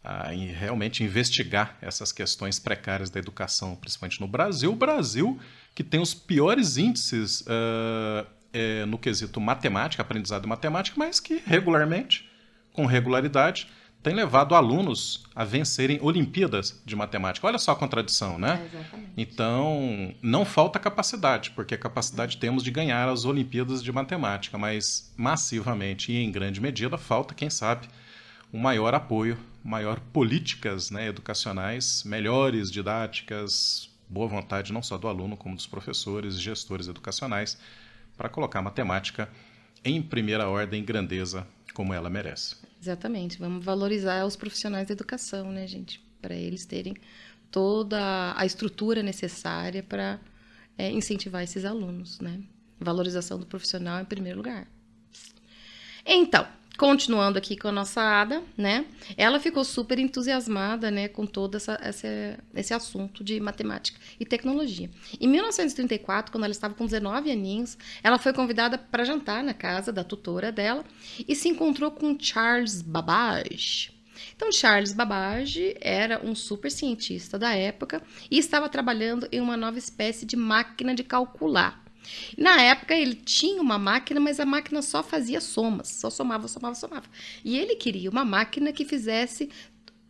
a 0.04 0.30
realmente 0.30 1.04
investigar 1.04 1.78
essas 1.82 2.12
questões 2.12 2.60
precárias 2.60 3.10
da 3.10 3.20
educação, 3.20 3.76
principalmente 3.76 4.20
no 4.20 4.28
Brasil. 4.28 4.72
O 4.72 4.76
Brasil, 4.76 5.40
que 5.74 5.84
tem 5.84 6.02
os 6.02 6.14
piores 6.14 6.78
índices 6.78 7.42
uh, 7.42 8.28
é, 8.52 8.86
no 8.86 8.98
quesito 8.98 9.40
matemática, 9.40 10.02
aprendizado 10.02 10.42
de 10.42 10.48
matemática, 10.48 10.96
mas 11.00 11.20
que 11.20 11.42
regularmente, 11.46 12.30
com 12.74 12.86
regularidade, 12.86 13.70
tem 14.04 14.14
levado 14.14 14.54
alunos 14.54 15.24
a 15.34 15.46
vencerem 15.46 15.98
Olimpíadas 16.02 16.82
de 16.86 16.94
matemática. 16.94 17.48
Olha 17.48 17.58
só 17.58 17.72
a 17.72 17.76
contradição, 17.76 18.38
né? 18.38 18.70
É, 18.74 18.98
então, 19.16 20.14
não 20.22 20.44
falta 20.44 20.78
capacidade, 20.78 21.52
porque 21.52 21.74
a 21.74 21.78
capacidade 21.78 22.36
temos 22.36 22.62
de 22.62 22.70
ganhar 22.70 23.08
as 23.08 23.24
Olimpíadas 23.24 23.82
de 23.82 23.92
matemática, 23.94 24.58
mas 24.58 25.14
massivamente 25.16 26.12
e 26.12 26.18
em 26.18 26.30
grande 26.30 26.60
medida 26.60 26.98
falta, 26.98 27.34
quem 27.34 27.50
sabe, 27.50 27.88
um 28.52 28.60
maior 28.60 28.94
apoio, 28.94 29.38
maior 29.64 30.00
políticas 30.00 30.92
né, 30.92 31.08
educacionais, 31.08 32.04
melhores 32.04 32.70
didáticas, 32.70 33.90
boa 34.10 34.28
vontade 34.28 34.74
não 34.74 34.84
só 34.84 34.98
do 34.98 35.08
aluno, 35.08 35.38
como 35.38 35.56
dos 35.56 35.66
professores, 35.66 36.40
gestores 36.40 36.88
educacionais, 36.88 37.58
para 38.18 38.30
colocar 38.30 38.60
a 38.60 38.62
matemática 38.62 39.30
em 39.84 40.02
primeira 40.02 40.48
ordem, 40.50 40.84
grandeza, 40.84 41.48
como 41.74 41.94
ela 41.94 42.10
merece. 42.10 42.56
Exatamente. 42.82 43.40
Vamos 43.40 43.64
valorizar 43.64 44.26
os 44.26 44.36
profissionais 44.36 44.88
da 44.88 44.94
educação, 44.94 45.52
né, 45.52 45.66
gente? 45.66 46.04
Para 46.22 46.36
eles 46.36 46.66
terem 46.66 46.96
toda 47.50 48.34
a 48.38 48.46
estrutura 48.46 49.02
necessária 49.02 49.82
para 49.82 50.20
é, 50.78 50.92
incentivar 50.92 51.44
esses 51.44 51.66
alunos, 51.66 52.20
né? 52.20 52.42
Valorização 52.80 53.40
do 53.40 53.46
profissional 53.46 54.02
em 54.02 54.06
primeiro 54.06 54.38
lugar. 54.38 54.68
Então, 56.06 56.46
continuando 56.78 57.38
aqui 57.38 57.56
com 57.56 57.68
a 57.68 57.72
nossa 57.72 58.02
Ada, 58.02 58.42
né? 58.58 58.86
Ela 59.16 59.40
ficou 59.40 59.64
super 59.64 60.00
entusiasmada, 60.00 60.90
né, 60.90 61.08
com 61.08 61.26
todo 61.26 61.56
essa, 61.56 61.78
essa, 61.82 62.08
esse 62.56 62.74
assunto 62.74 63.24
de 63.24 63.40
matemática 63.40 64.00
e 64.20 64.26
tecnologia. 64.26 64.90
Em 65.20 65.28
1934, 65.28 66.32
quando 66.32 66.44
ela 66.44 66.52
estava 66.52 66.74
com 66.74 66.86
19 66.86 67.32
aninhos, 67.32 67.78
ela 68.04 68.18
foi 68.18 68.34
convidada 68.34 68.78
para 68.78 69.04
jantar 69.04 69.44
na 69.44 69.54
casa 69.54 69.92
da 69.92 70.04
tutora 70.04 70.52
dela 70.52 70.84
e 71.28 71.36
se 71.36 71.48
encontrou 71.48 71.92
com 71.92 72.18
Charles 72.20 72.82
Babbage. 72.82 73.94
Então, 74.36 74.52
Charles 74.52 74.94
Babbage 74.94 75.76
era 75.80 76.20
um 76.24 76.34
super 76.34 76.72
cientista 76.72 77.38
da 77.38 77.54
época 77.54 78.02
e 78.32 78.38
estava 78.38 78.70
trabalhando 78.70 79.28
em 79.32 79.40
uma 79.40 79.58
nova 79.58 79.78
espécie 79.78 80.26
de 80.26 80.36
máquina 80.36 80.96
de 80.96 81.04
calcular 81.04 81.83
na 82.38 82.62
época 82.62 82.94
ele 82.94 83.16
tinha 83.16 83.62
uma 83.62 83.78
máquina, 83.78 84.20
mas 84.20 84.40
a 84.40 84.46
máquina 84.46 84.82
só 84.82 85.04
fazia 85.04 85.40
somas, 85.42 85.88
só 85.90 86.10
somava, 86.10 86.48
somava, 86.48 86.76
somava. 86.76 87.06
E 87.44 87.58
ele 87.58 87.76
queria 87.76 88.10
uma 88.10 88.26
máquina 88.26 88.72
que 88.72 88.86
fizesse 88.86 89.50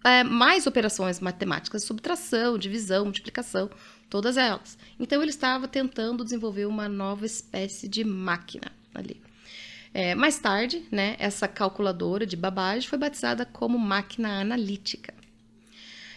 é, 0.03 0.23
mais 0.23 0.67
operações 0.67 1.19
matemáticas, 1.19 1.83
subtração, 1.83 2.57
divisão, 2.57 3.05
multiplicação, 3.05 3.69
todas 4.09 4.37
elas. 4.37 4.77
Então 4.99 5.21
ele 5.21 5.31
estava 5.31 5.67
tentando 5.67 6.23
desenvolver 6.23 6.65
uma 6.65 6.89
nova 6.89 7.25
espécie 7.25 7.87
de 7.87 8.03
máquina 8.03 8.71
ali. 8.93 9.21
É, 9.93 10.15
mais 10.15 10.39
tarde, 10.39 10.83
né, 10.91 11.15
essa 11.19 11.47
calculadora 11.47 12.25
de 12.25 12.35
Babbage 12.35 12.87
foi 12.87 12.97
batizada 12.97 13.45
como 13.45 13.77
máquina 13.77 14.41
analítica. 14.41 15.13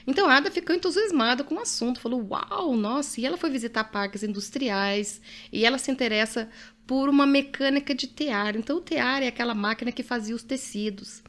Então 0.06 0.28
a 0.28 0.36
Ada 0.36 0.50
ficou 0.50 0.75
entusiasmada 0.75 1.42
com 1.42 1.56
o 1.56 1.60
assunto, 1.60 2.00
falou: 2.00 2.26
"Uau, 2.30 2.76
nossa!" 2.76 3.20
E 3.20 3.26
ela 3.26 3.36
foi 3.36 3.50
visitar 3.50 3.84
parques 3.84 4.22
industriais 4.22 5.20
e 5.52 5.64
ela 5.64 5.78
se 5.78 5.90
interessa 5.90 6.48
por 6.86 7.08
uma 7.08 7.26
mecânica 7.26 7.94
de 7.94 8.06
tear. 8.06 8.56
Então 8.56 8.76
o 8.76 8.80
tear 8.80 9.22
é 9.22 9.28
aquela 9.28 9.54
máquina 9.54 9.90
que 9.90 10.02
fazia 10.02 10.34
os 10.34 10.42
tecidos. 10.42 11.22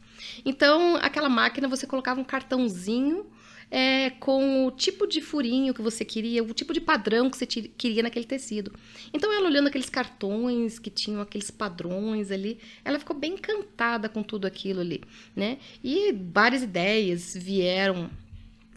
Então 0.45 0.95
aquela 0.97 1.29
máquina 1.29 1.67
você 1.67 1.87
colocava 1.87 2.19
um 2.19 2.23
cartãozinho 2.23 3.25
é, 3.69 4.11
com 4.11 4.65
o 4.65 4.71
tipo 4.71 5.05
de 5.05 5.21
furinho 5.21 5.73
que 5.73 5.81
você 5.81 6.05
queria, 6.05 6.43
o 6.43 6.53
tipo 6.53 6.73
de 6.73 6.79
padrão 6.79 7.29
que 7.29 7.37
você 7.37 7.45
queria 7.45 8.03
naquele 8.03 8.25
tecido. 8.25 8.71
Então, 9.13 9.31
ela 9.31 9.47
olhando 9.47 9.67
aqueles 9.67 9.89
cartões 9.89 10.79
que 10.79 10.89
tinham 10.89 11.21
aqueles 11.21 11.51
padrões 11.51 12.31
ali, 12.31 12.59
ela 12.83 12.99
ficou 12.99 13.15
bem 13.15 13.33
encantada 13.33 14.07
com 14.07 14.23
tudo 14.23 14.47
aquilo 14.47 14.81
ali, 14.81 15.01
né? 15.35 15.57
E 15.83 16.13
várias 16.13 16.63
ideias 16.63 17.35
vieram 17.35 18.09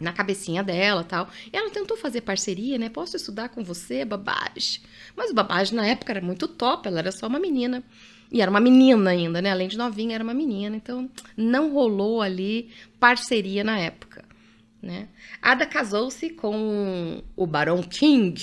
na 0.01 0.13
cabecinha 0.13 0.63
dela 0.63 1.03
tal. 1.03 1.29
E 1.51 1.55
ela 1.55 1.69
tentou 1.69 1.95
fazer 1.95 2.21
parceria, 2.21 2.77
né? 2.77 2.89
Posso 2.89 3.15
estudar 3.15 3.49
com 3.49 3.63
você, 3.63 4.03
Babage? 4.03 4.81
Mas 5.15 5.31
o 5.31 5.33
Babage 5.33 5.73
na 5.73 5.85
época 5.85 6.11
era 6.11 6.21
muito 6.21 6.47
top, 6.47 6.87
ela 6.87 6.99
era 6.99 7.11
só 7.11 7.27
uma 7.27 7.39
menina. 7.39 7.83
E 8.31 8.41
era 8.41 8.49
uma 8.49 8.61
menina 8.61 9.09
ainda, 9.09 9.41
né? 9.41 9.51
Além 9.51 9.67
de 9.67 9.77
novinha, 9.77 10.15
era 10.15 10.23
uma 10.23 10.33
menina. 10.33 10.75
Então, 10.75 11.09
não 11.35 11.73
rolou 11.73 12.21
ali 12.21 12.71
parceria 12.99 13.63
na 13.63 13.77
época, 13.77 14.23
né? 14.81 15.09
Ada 15.41 15.65
casou-se 15.65 16.29
com 16.29 17.21
o 17.35 17.45
Barão 17.45 17.83
King, 17.83 18.41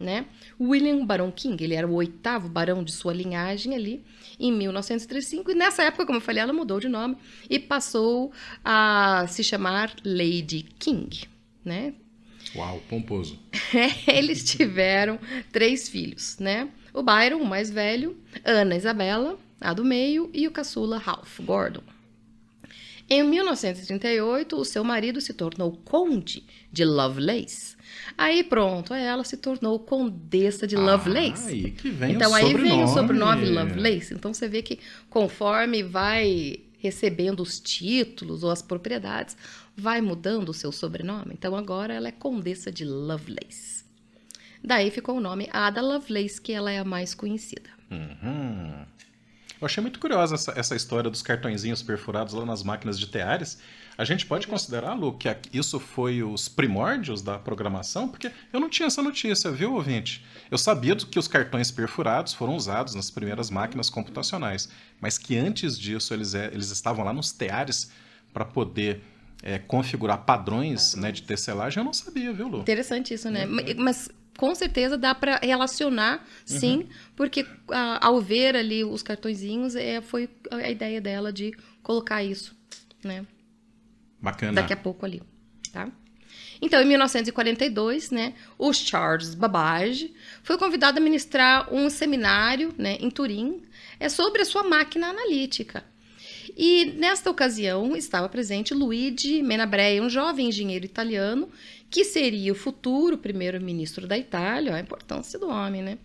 né? 0.00 0.26
William 0.60 1.04
Barão 1.04 1.30
King, 1.30 1.62
ele 1.62 1.74
era 1.74 1.86
o 1.86 1.94
oitavo 1.94 2.48
barão 2.48 2.82
de 2.82 2.92
sua 2.92 3.12
linhagem 3.12 3.74
ali 3.74 4.04
em 4.38 4.52
1935. 4.52 5.50
E 5.50 5.54
nessa 5.54 5.82
época, 5.84 6.06
como 6.06 6.18
eu 6.18 6.22
falei, 6.22 6.42
ela 6.42 6.52
mudou 6.52 6.80
de 6.80 6.88
nome 6.88 7.16
e 7.48 7.58
passou 7.58 8.32
a 8.64 9.26
se 9.28 9.44
chamar 9.44 9.94
Lady 10.04 10.66
King, 10.78 11.28
né? 11.64 11.94
Uau, 12.54 12.80
pomposo. 12.88 13.38
Eles 14.06 14.44
tiveram 14.44 15.18
três 15.52 15.88
filhos, 15.88 16.38
né? 16.38 16.68
O 16.94 17.02
Byron, 17.02 17.42
o 17.42 17.46
mais 17.46 17.70
velho, 17.70 18.16
Ana 18.44 18.76
Isabela, 18.76 19.38
a 19.60 19.74
do 19.74 19.84
meio, 19.84 20.30
e 20.32 20.46
o 20.46 20.50
caçula 20.50 20.96
Ralph 20.96 21.40
Gordon. 21.40 21.82
Em 23.08 23.22
1938, 23.22 24.56
o 24.56 24.64
seu 24.64 24.82
marido 24.82 25.20
se 25.20 25.32
tornou 25.34 25.72
conde 25.84 26.44
de 26.72 26.84
Lovelace 26.84 27.75
Aí 28.18 28.42
pronto, 28.42 28.94
ela 28.94 29.24
se 29.24 29.36
tornou 29.36 29.78
condessa 29.78 30.66
de 30.66 30.76
Lovelace. 30.76 31.48
Aí 31.48 31.70
que 31.70 31.90
vem 31.90 32.14
então 32.14 32.30
o 32.30 32.34
aí 32.34 32.46
sobrenome. 32.46 32.70
vem 32.70 32.84
o 32.84 32.88
sobrenome 32.88 33.44
Lovelace. 33.46 34.14
Então 34.14 34.32
você 34.32 34.48
vê 34.48 34.62
que 34.62 34.78
conforme 35.10 35.82
vai 35.82 36.60
recebendo 36.78 37.40
os 37.40 37.60
títulos 37.60 38.42
ou 38.42 38.50
as 38.50 38.62
propriedades, 38.62 39.36
vai 39.76 40.00
mudando 40.00 40.48
o 40.48 40.54
seu 40.54 40.72
sobrenome. 40.72 41.32
Então 41.32 41.54
agora 41.54 41.92
ela 41.92 42.08
é 42.08 42.12
condessa 42.12 42.72
de 42.72 42.84
Lovelace. 42.84 43.84
Daí 44.64 44.90
ficou 44.90 45.16
o 45.16 45.20
nome 45.20 45.48
Ada 45.52 45.82
Lovelace, 45.82 46.40
que 46.40 46.52
ela 46.52 46.72
é 46.72 46.78
a 46.78 46.84
mais 46.84 47.14
conhecida. 47.14 47.68
Uhum. 47.90 48.84
Eu 49.60 49.64
achei 49.64 49.80
muito 49.80 49.98
curiosa 49.98 50.34
essa, 50.34 50.52
essa 50.56 50.76
história 50.76 51.10
dos 51.10 51.22
cartõezinhos 51.22 51.82
perfurados 51.82 52.34
lá 52.34 52.44
nas 52.44 52.62
máquinas 52.62 52.98
de 52.98 53.06
teares. 53.06 53.58
A 53.98 54.04
gente 54.04 54.26
pode 54.26 54.46
considerar, 54.46 54.94
Lu, 54.94 55.12
que 55.14 55.34
isso 55.52 55.80
foi 55.80 56.22
os 56.22 56.48
primórdios 56.48 57.22
da 57.22 57.38
programação? 57.38 58.06
Porque 58.06 58.30
eu 58.52 58.60
não 58.60 58.68
tinha 58.68 58.86
essa 58.86 59.02
notícia, 59.02 59.50
viu, 59.50 59.72
ouvinte? 59.72 60.24
Eu 60.50 60.58
sabia 60.58 60.94
que 60.94 61.18
os 61.18 61.26
cartões 61.26 61.70
perfurados 61.70 62.34
foram 62.34 62.54
usados 62.54 62.94
nas 62.94 63.10
primeiras 63.10 63.50
máquinas 63.50 63.88
computacionais, 63.88 64.68
mas 65.00 65.16
que 65.16 65.36
antes 65.36 65.78
disso 65.78 66.12
eles, 66.12 66.34
é, 66.34 66.46
eles 66.52 66.70
estavam 66.70 67.04
lá 67.04 67.12
nos 67.12 67.32
teares 67.32 67.90
para 68.32 68.44
poder 68.44 69.02
é, 69.42 69.58
configurar 69.58 70.24
padrões 70.24 70.94
né, 70.94 71.10
de 71.10 71.22
tecelagem, 71.22 71.80
eu 71.80 71.84
não 71.84 71.92
sabia, 71.92 72.32
viu, 72.32 72.48
Lu? 72.48 72.60
Interessante 72.60 73.14
isso, 73.14 73.30
né? 73.30 73.46
Uhum. 73.46 73.56
Mas 73.78 74.10
com 74.36 74.54
certeza 74.54 74.98
dá 74.98 75.14
para 75.14 75.38
relacionar, 75.42 76.26
sim, 76.44 76.78
uhum. 76.78 76.88
porque 77.16 77.46
a, 77.70 78.06
ao 78.06 78.20
ver 78.20 78.54
ali 78.54 78.84
os 78.84 79.02
cartõezinhos, 79.02 79.74
é, 79.74 80.02
foi 80.02 80.28
a 80.50 80.68
ideia 80.68 81.00
dela 81.00 81.32
de 81.32 81.52
colocar 81.82 82.22
isso, 82.22 82.54
né? 83.02 83.24
Bacana. 84.26 84.60
Daqui 84.60 84.72
a 84.72 84.76
pouco 84.76 85.06
ali, 85.06 85.22
tá? 85.72 85.88
Então, 86.60 86.82
em 86.82 86.84
1942, 86.86 88.10
né, 88.10 88.34
o 88.58 88.72
Charles 88.72 89.36
Babbage 89.36 90.12
foi 90.42 90.58
convidado 90.58 90.98
a 90.98 91.00
ministrar 91.00 91.72
um 91.72 91.88
seminário 91.88 92.74
né, 92.76 92.96
em 92.98 93.08
Turim 93.08 93.62
é, 94.00 94.08
sobre 94.08 94.42
a 94.42 94.44
sua 94.44 94.64
máquina 94.64 95.08
analítica. 95.08 95.84
E 96.56 96.86
nesta 96.96 97.30
ocasião 97.30 97.94
estava 97.94 98.28
presente 98.28 98.74
Luigi 98.74 99.42
Menabrea, 99.42 100.02
um 100.02 100.10
jovem 100.10 100.48
engenheiro 100.48 100.84
italiano 100.84 101.48
que 101.88 102.04
seria 102.04 102.50
o 102.50 102.56
futuro 102.56 103.18
primeiro-ministro 103.18 104.08
da 104.08 104.18
Itália, 104.18 104.74
a 104.74 104.80
importância 104.80 105.38
do 105.38 105.48
homem, 105.48 105.82
né? 105.82 105.98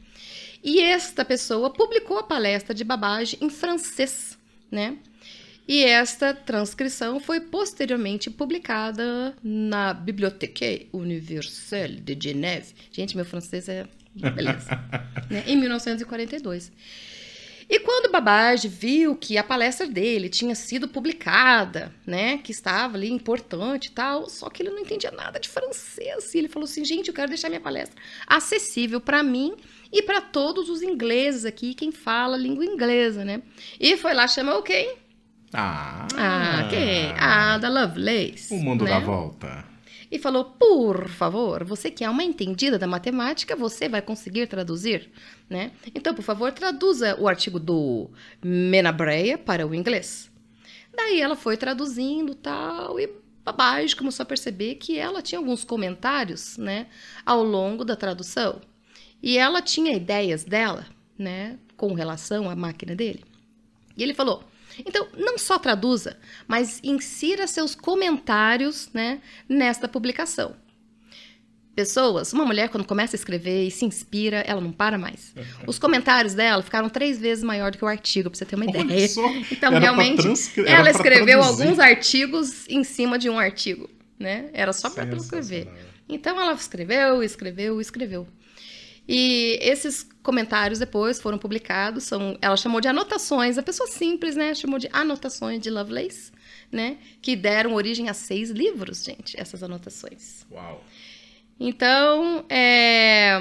E 0.63 0.79
esta 0.79 1.25
pessoa 1.25 1.71
publicou 1.71 2.19
a 2.19 2.23
palestra 2.23 2.75
de 2.75 2.83
Babbage 2.83 3.37
em 3.41 3.49
francês, 3.49 4.37
né? 4.69 4.97
E 5.67 5.83
esta 5.83 6.33
transcrição 6.33 7.19
foi 7.19 7.39
posteriormente 7.39 8.29
publicada 8.29 9.35
na 9.43 9.93
Bibliothèque 9.93 10.89
Universelle 10.91 12.01
de 12.01 12.17
Genève. 12.19 12.73
Gente, 12.91 13.15
meu 13.15 13.25
francês 13.25 13.69
é 13.69 13.87
beleza. 14.13 14.69
né? 15.29 15.43
Em 15.47 15.55
1942. 15.55 16.71
E 17.71 17.79
quando 17.79 18.11
Babbage 18.11 18.67
viu 18.67 19.15
que 19.15 19.37
a 19.37 19.43
palestra 19.45 19.87
dele 19.87 20.27
tinha 20.27 20.53
sido 20.53 20.89
publicada, 20.89 21.95
né, 22.05 22.37
que 22.39 22.51
estava 22.51 22.97
ali 22.97 23.09
importante 23.09 23.85
e 23.85 23.91
tal, 23.91 24.29
só 24.29 24.49
que 24.49 24.61
ele 24.61 24.71
não 24.71 24.79
entendia 24.79 25.09
nada 25.09 25.39
de 25.39 25.47
francês, 25.47 26.33
e 26.33 26.37
ele 26.37 26.49
falou 26.49 26.65
assim: 26.65 26.83
"Gente, 26.83 27.07
eu 27.07 27.13
quero 27.13 27.29
deixar 27.29 27.47
minha 27.47 27.61
palestra 27.61 27.95
acessível 28.27 28.99
para 28.99 29.23
mim 29.23 29.55
e 29.89 30.01
para 30.01 30.19
todos 30.19 30.69
os 30.69 30.81
ingleses 30.81 31.45
aqui, 31.45 31.73
quem 31.73 31.93
fala 31.93 32.35
língua 32.35 32.65
inglesa, 32.65 33.23
né?" 33.23 33.41
E 33.79 33.95
foi 33.95 34.13
lá 34.13 34.27
chamou 34.27 34.61
quem? 34.61 34.97
Ah, 35.53 36.07
ah 36.15 36.67
quem? 36.69 37.13
Ah, 37.17 37.57
da 37.57 37.69
Lovelace. 37.69 38.53
O 38.53 38.57
mundo 38.57 38.85
né? 38.85 38.91
dá 38.91 38.99
volta. 38.99 39.65
E 40.11 40.19
falou: 40.19 40.45
por 40.45 41.07
favor, 41.07 41.63
você 41.63 41.89
que 41.89 42.03
é 42.03 42.09
uma 42.09 42.23
entendida 42.23 42.77
da 42.77 42.87
matemática, 42.87 43.55
você 43.55 43.87
vai 43.87 44.01
conseguir 44.01 44.47
traduzir, 44.47 45.09
né? 45.49 45.71
Então, 45.95 46.13
por 46.13 46.23
favor, 46.23 46.51
traduza 46.51 47.15
o 47.19 47.27
artigo 47.27 47.59
do 47.59 48.09
Menabrea 48.43 49.37
para 49.37 49.65
o 49.65 49.73
inglês. 49.73 50.29
Daí 50.93 51.21
ela 51.21 51.35
foi 51.35 51.55
traduzindo 51.55 52.35
tal 52.35 52.99
e 52.99 53.09
Babbage 53.43 53.95
começou 53.95 54.23
a 54.23 54.25
perceber 54.25 54.75
que 54.75 54.99
ela 54.99 55.21
tinha 55.21 55.39
alguns 55.39 55.63
comentários, 55.63 56.57
né, 56.57 56.87
ao 57.25 57.43
longo 57.43 57.83
da 57.83 57.95
tradução. 57.95 58.61
E 59.21 59.37
ela 59.37 59.61
tinha 59.61 59.93
ideias 59.93 60.43
dela, 60.43 60.85
né, 61.17 61.57
com 61.75 61.93
relação 61.93 62.49
à 62.49 62.55
máquina 62.55 62.95
dele. 62.95 63.23
E 63.97 64.03
ele 64.03 64.13
falou: 64.13 64.43
então, 64.79 65.07
não 65.17 65.37
só 65.37 65.57
traduza, 65.57 66.17
mas 66.47 66.79
insira 66.83 67.47
seus 67.47 67.75
comentários 67.75 68.89
né, 68.93 69.21
nesta 69.47 69.87
publicação. 69.87 70.55
Pessoas, 71.73 72.33
uma 72.33 72.45
mulher 72.45 72.67
quando 72.67 72.83
começa 72.83 73.15
a 73.15 73.17
escrever 73.17 73.65
e 73.65 73.71
se 73.71 73.85
inspira, 73.85 74.39
ela 74.39 74.59
não 74.59 74.73
para 74.73 74.97
mais. 74.97 75.33
Os 75.65 75.79
comentários 75.79 76.33
dela 76.33 76.61
ficaram 76.61 76.89
três 76.89 77.17
vezes 77.17 77.43
maior 77.43 77.71
do 77.71 77.77
que 77.77 77.85
o 77.85 77.87
artigo, 77.87 78.29
para 78.29 78.37
você 78.37 78.45
ter 78.45 78.55
uma 78.55 78.65
ideia. 78.65 78.81
Então, 79.51 79.71
Era 79.71 79.79
realmente, 79.79 80.27
ela 80.67 80.89
escreveu 80.89 81.41
alguns 81.41 81.79
artigos 81.79 82.67
em 82.67 82.83
cima 82.83 83.17
de 83.17 83.29
um 83.29 83.39
artigo, 83.39 83.89
né? 84.19 84.49
Era 84.53 84.73
só 84.73 84.89
para 84.89 85.05
transcrever. 85.05 85.67
Então 86.09 86.39
ela 86.39 86.53
escreveu, 86.53 87.23
escreveu, 87.23 87.79
escreveu. 87.79 88.27
E 89.13 89.59
esses 89.61 90.09
comentários 90.23 90.79
depois 90.79 91.19
foram 91.19 91.37
publicados, 91.37 92.05
são, 92.05 92.37
ela 92.41 92.55
chamou 92.55 92.79
de 92.79 92.87
anotações, 92.87 93.57
a 93.57 93.61
pessoa 93.61 93.85
simples, 93.89 94.37
né? 94.37 94.55
Chamou 94.55 94.79
de 94.79 94.87
anotações 94.93 95.59
de 95.59 95.69
Lovelace, 95.69 96.31
né? 96.71 96.97
Que 97.21 97.35
deram 97.35 97.73
origem 97.73 98.07
a 98.07 98.13
seis 98.13 98.51
livros, 98.51 99.03
gente, 99.03 99.37
essas 99.37 99.61
anotações. 99.63 100.45
Uau! 100.49 100.81
Então, 101.59 102.45
é, 102.47 103.37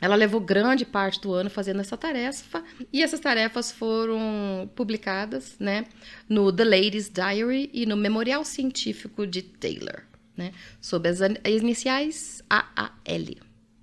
ela 0.00 0.16
levou 0.16 0.40
grande 0.40 0.84
parte 0.84 1.20
do 1.20 1.32
ano 1.32 1.48
fazendo 1.48 1.80
essa 1.80 1.96
tarefa, 1.96 2.64
e 2.92 3.00
essas 3.00 3.20
tarefas 3.20 3.70
foram 3.70 4.68
publicadas, 4.74 5.54
né? 5.60 5.84
No 6.28 6.52
The 6.52 6.64
Ladies 6.64 7.08
Diary 7.08 7.70
e 7.72 7.86
no 7.86 7.96
Memorial 7.96 8.44
Científico 8.44 9.24
de 9.24 9.40
Taylor, 9.42 10.02
né? 10.36 10.50
Sob 10.80 11.08
as 11.08 11.20
iniciais 11.46 12.42
AAL, 12.50 13.36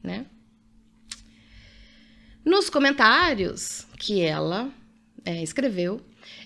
né? 0.03 0.25
Nos 2.47 2.69
comentários 2.69 3.85
que 3.99 4.21
ela 4.21 4.71
é, 5.25 5.43
escreveu, 5.43 5.99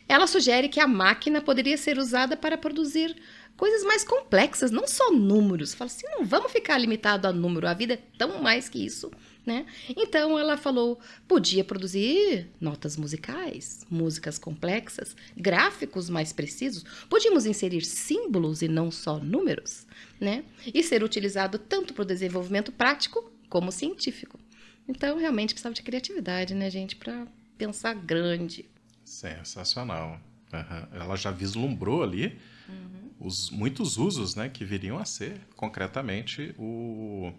ela 0.10 0.26
sugere 0.26 0.68
que 0.68 0.80
a 0.80 0.88
máquina 0.88 1.42
poderia 1.42 1.78
ser 1.78 2.00
usada 2.00 2.36
para 2.36 2.58
produzir 2.58 3.16
coisas 3.56 3.84
mais 3.84 4.04
complexas, 4.04 4.72
não 4.72 4.88
só 4.88 5.12
números. 5.12 5.76
Fala 5.76 5.92
assim, 5.92 6.08
não 6.08 6.26
vamos 6.26 6.52
ficar 6.52 6.80
limitado 6.80 7.28
a 7.28 7.32
número, 7.32 7.68
a 7.68 7.76
vida 7.76 7.94
é 7.94 8.00
tão 8.18 8.42
mais 8.42 8.68
que 8.68 8.84
isso, 8.84 9.12
né? 9.46 9.68
Então 9.96 10.40
ela 10.40 10.58
falou, 10.58 11.00
podia 11.28 11.64
produzir 11.64 12.48
notas 12.60 12.98
musicais, 12.98 13.86
músicas 13.88 14.40
complexas, 14.40 15.16
gráficos 15.38 16.10
mais 16.10 16.34
precisos, 16.34 16.84
podíamos 17.12 17.46
inserir 17.46 17.86
símbolos 17.86 18.64
e 18.64 18.68
não 18.68 18.90
só 18.90 19.20
números, 19.20 19.86
né? 20.20 20.46
E 20.66 20.82
ser 20.82 21.04
utilizado 21.04 21.60
tanto 21.60 21.94
para 21.94 22.02
o 22.02 22.06
desenvolvimento 22.06 22.72
prático 22.72 23.32
como 23.48 23.72
científico. 23.72 24.40
Então, 24.88 25.17
realmente 25.17 25.54
precisava 25.54 25.76
de 25.76 25.82
criatividade, 25.82 26.54
né, 26.54 26.70
gente, 26.70 26.96
para 26.96 27.26
pensar 27.58 27.94
grande. 27.94 28.65
Sensacional. 29.06 30.20
Uhum. 30.54 31.00
Ela 31.00 31.15
já 31.15 31.32
vislumbrou 31.32 32.04
ali 32.04 32.38
uhum. 32.67 33.10
os 33.20 33.50
muitos 33.50 33.98
usos, 33.98 34.36
né, 34.36 34.50
que 34.50 34.65
viriam 34.65 34.98
a 34.98 35.06
ser 35.06 35.39
concretamente 35.56 36.54
o, 36.58 37.32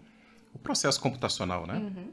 o 0.53 0.59
processo 0.59 0.99
computacional, 0.99 1.67
né? 1.67 1.75
Uhum. 1.75 2.11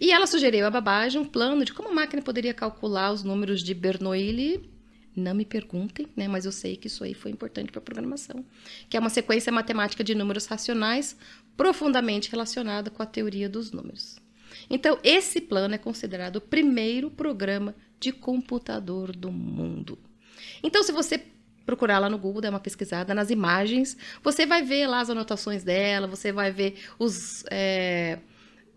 E 0.00 0.12
ela 0.12 0.26
sugeriu 0.26 0.66
a 0.66 0.70
Babbage 0.70 1.18
um 1.18 1.24
plano 1.24 1.64
de 1.64 1.72
como 1.72 1.88
a 1.88 1.92
máquina 1.92 2.22
poderia 2.22 2.54
calcular 2.54 3.12
os 3.12 3.22
números 3.22 3.62
de 3.62 3.74
Bernoulli. 3.74 4.70
Não 5.16 5.34
me 5.34 5.44
perguntem, 5.44 6.06
né? 6.16 6.28
Mas 6.28 6.44
eu 6.44 6.52
sei 6.52 6.76
que 6.76 6.86
isso 6.86 7.02
aí 7.02 7.14
foi 7.14 7.30
importante 7.30 7.72
para 7.72 7.80
a 7.80 7.82
programação, 7.82 8.44
que 8.88 8.96
é 8.96 9.00
uma 9.00 9.10
sequência 9.10 9.52
matemática 9.52 10.04
de 10.04 10.14
números 10.14 10.46
racionais 10.46 11.16
profundamente 11.56 12.30
relacionada 12.30 12.90
com 12.90 13.02
a 13.02 13.06
teoria 13.06 13.48
dos 13.48 13.72
números. 13.72 14.19
Então, 14.68 14.98
esse 15.02 15.40
plano 15.40 15.74
é 15.74 15.78
considerado 15.78 16.36
o 16.36 16.40
primeiro 16.40 17.10
programa 17.10 17.74
de 17.98 18.12
computador 18.12 19.14
do 19.14 19.30
mundo. 19.30 19.98
Então, 20.62 20.82
se 20.82 20.92
você 20.92 21.22
procurar 21.66 21.98
lá 21.98 22.08
no 22.08 22.18
Google, 22.18 22.40
dar 22.40 22.50
uma 22.50 22.60
pesquisada 22.60 23.14
nas 23.14 23.30
imagens, 23.30 23.96
você 24.22 24.44
vai 24.46 24.62
ver 24.62 24.86
lá 24.86 25.00
as 25.00 25.10
anotações 25.10 25.62
dela, 25.62 26.06
você 26.06 26.32
vai 26.32 26.50
ver 26.50 26.74
os, 26.98 27.44
é, 27.50 28.18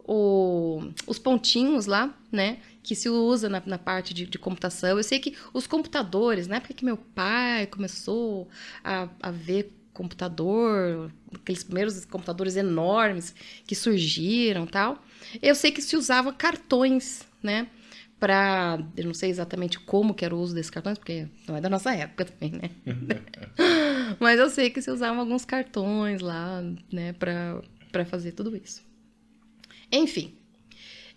o, 0.05 0.81
os 1.07 1.17
pontinhos 1.17 1.85
lá, 1.85 2.13
né? 2.31 2.59
Que 2.83 2.95
se 2.95 3.09
usa 3.09 3.49
na, 3.49 3.63
na 3.65 3.77
parte 3.77 4.13
de, 4.13 4.25
de, 4.25 4.37
computação. 4.37 4.97
Eu 4.97 5.03
sei 5.03 5.19
que 5.19 5.35
os 5.53 5.65
computadores, 5.65 6.47
na 6.47 6.57
época 6.57 6.73
que 6.73 6.85
meu 6.85 6.97
pai 6.97 7.65
começou 7.67 8.49
a, 8.83 9.07
a 9.21 9.31
ver 9.31 9.73
computador, 9.93 11.11
aqueles 11.33 11.63
primeiros 11.63 12.03
computadores 12.05 12.55
enormes 12.55 13.33
que 13.65 13.75
surgiram 13.75 14.65
tal, 14.65 15.03
eu 15.41 15.55
sei 15.55 15.71
que 15.71 15.81
se 15.81 15.95
usava 15.95 16.33
cartões, 16.33 17.21
né? 17.41 17.67
Para, 18.19 18.79
eu 18.95 19.05
não 19.05 19.13
sei 19.13 19.29
exatamente 19.29 19.79
como 19.79 20.13
que 20.13 20.23
era 20.23 20.33
o 20.33 20.39
uso 20.39 20.55
desses 20.55 20.69
cartões, 20.69 20.97
porque 20.97 21.27
não 21.47 21.57
é 21.57 21.61
da 21.61 21.69
nossa 21.69 21.93
época 21.93 22.25
também, 22.25 22.51
né? 22.51 22.69
Mas 24.19 24.39
eu 24.39 24.49
sei 24.49 24.69
que 24.69 24.81
se 24.81 24.89
usavam 24.89 25.19
alguns 25.19 25.43
cartões 25.43 26.21
lá, 26.21 26.61
né, 26.91 27.13
para 27.13 28.05
fazer 28.05 28.31
tudo 28.31 28.55
isso. 28.55 28.81
Enfim, 29.91 30.33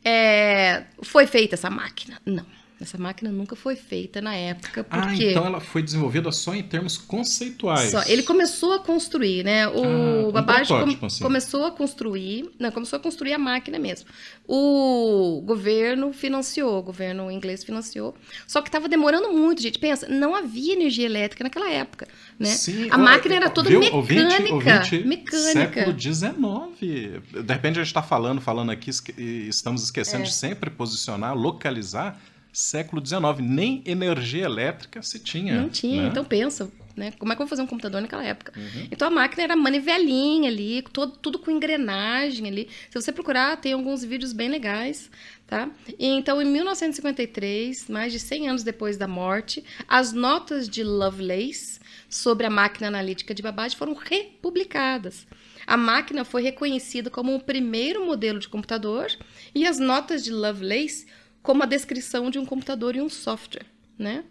é, 0.05 0.85
foi 1.03 1.27
feita 1.27 1.55
essa 1.55 1.71
máquina? 1.71 2.21
Não. 2.27 2.47
Essa 2.79 2.99
máquina 2.99 3.31
nunca 3.33 3.57
foi 3.57 3.75
feita 3.75 4.21
na 4.21 4.35
época, 4.35 4.87
ah, 4.91 5.07
porque... 5.07 5.25
Ah, 5.25 5.31
então 5.31 5.47
ela 5.47 5.61
foi 5.61 5.83
desenvolvida 5.83 6.31
só 6.31 6.55
em 6.55 6.63
termos 6.63 6.99
conceituais. 6.99 7.91
Só. 7.91 8.03
Ele 8.07 8.23
começou 8.23 8.75
a 8.75 8.79
construir, 8.79 9.43
né? 9.45 9.67
O 9.67 10.29
ah, 10.29 10.33
Babbage 10.33 10.69
com 10.69 11.07
assim. 11.07 11.23
começou 11.23 11.65
a 11.65 11.71
construir... 11.71 12.51
Não, 12.59 12.71
começou 12.71 12.99
a 12.99 13.01
construir 13.01 13.33
a 13.33 13.39
máquina 13.39 13.79
mesmo. 13.79 14.11
O 14.47 15.43
governo 15.47 16.13
financiou, 16.13 16.79
o 16.79 16.83
governo 16.83 17.31
inglês 17.31 17.65
financiou. 17.65 18.15
Só 18.47 18.61
que 18.61 18.69
estava 18.69 18.89
demorando 18.91 19.33
muito, 19.33 19.63
gente. 19.63 19.79
Pensa, 19.79 20.07
não 20.07 20.35
havia 20.35 20.75
energia 20.75 21.07
elétrica 21.07 21.43
naquela 21.45 21.71
época, 21.71 22.07
né? 22.39 22.51
Sim, 22.51 22.89
a 22.91 22.99
máquina 22.99 23.37
era 23.37 23.49
toda 23.49 23.71
viu, 23.71 23.81
mecânica. 23.81 24.55
Ouvinte, 24.55 25.05
mecânica. 25.07 25.37
Século 25.37 25.99
XIX. 25.99 26.79
De 26.79 27.53
repente 27.53 27.79
a 27.79 27.83
gente 27.83 27.87
está 27.87 28.03
falando, 28.03 28.41
falando 28.41 28.71
aqui, 28.71 28.91
e 29.17 29.49
estamos 29.49 29.83
esquecendo 29.83 30.25
é. 30.25 30.27
de 30.27 30.35
sempre 30.35 30.69
posicionar, 30.69 31.35
localizar 31.35 32.21
século 32.57 33.05
XIX. 33.05 33.21
Nem 33.41 33.83
energia 33.85 34.47
elétrica 34.47 35.03
se 35.03 35.19
tinha. 35.19 35.61
Não 35.61 35.69
tinha. 35.69 36.05
Né? 36.05 36.09
Então 36.09 36.25
pensa, 36.25 36.73
né? 36.97 37.13
Como 37.19 37.31
é 37.31 37.37
que 37.37 37.43
eu 37.43 37.45
vou 37.45 37.51
fazer 37.51 37.61
um 37.61 37.67
computador 37.67 38.01
naquela 38.01 38.25
época? 38.25 38.55
Uhum. 38.57 38.89
Então 38.91 39.09
a 39.09 39.11
máquina 39.11 39.43
era 39.43 39.55
manivelinha 39.55 40.49
ali, 40.49 40.81
todo, 40.91 41.19
tudo 41.19 41.39
com 41.39 41.51
engrenagem 41.51 42.49
ali. 42.49 42.71
Se 42.89 42.99
você 42.99 43.13
procurar, 43.13 43.59
tem 43.59 43.75
alguns 43.75 44.03
vídeos 44.03 44.33
bem 44.33 44.49
legais, 44.49 45.11
tá? 45.47 45.69
E, 45.99 46.07
então, 46.07 46.41
em 46.41 46.47
1953, 46.47 47.91
mais 47.91 48.11
de 48.11 48.19
100 48.19 48.49
anos 48.49 48.63
depois 48.63 48.97
da 48.97 49.07
morte, 49.07 49.63
as 49.87 50.15
notas 50.15 50.67
de 50.67 50.83
Lovelace 50.83 51.79
sobre 52.09 52.47
a 52.47 52.51
máquina 52.51 52.89
analítica 52.89 53.35
de 53.35 53.43
Babbage 53.43 53.77
foram 53.77 53.93
republicadas. 53.93 55.27
A 55.67 55.77
máquina 55.77 56.25
foi 56.25 56.43
reconhecida 56.43 57.11
como 57.11 57.35
o 57.35 57.41
primeiro 57.41 58.07
modelo 58.07 58.39
de 58.39 58.49
computador 58.49 59.09
e 59.55 59.67
as 59.67 59.79
notas 59.79 60.25
de 60.25 60.33
Lovelace 60.33 61.07
como 61.47 61.63
a 61.63 61.67
descrição 61.67 62.29
de 62.29 62.41
um 62.41 62.45
computador 62.45 62.97
e 62.97 63.01
um 63.01 63.09
software, 63.09 63.65
né? 63.97 64.25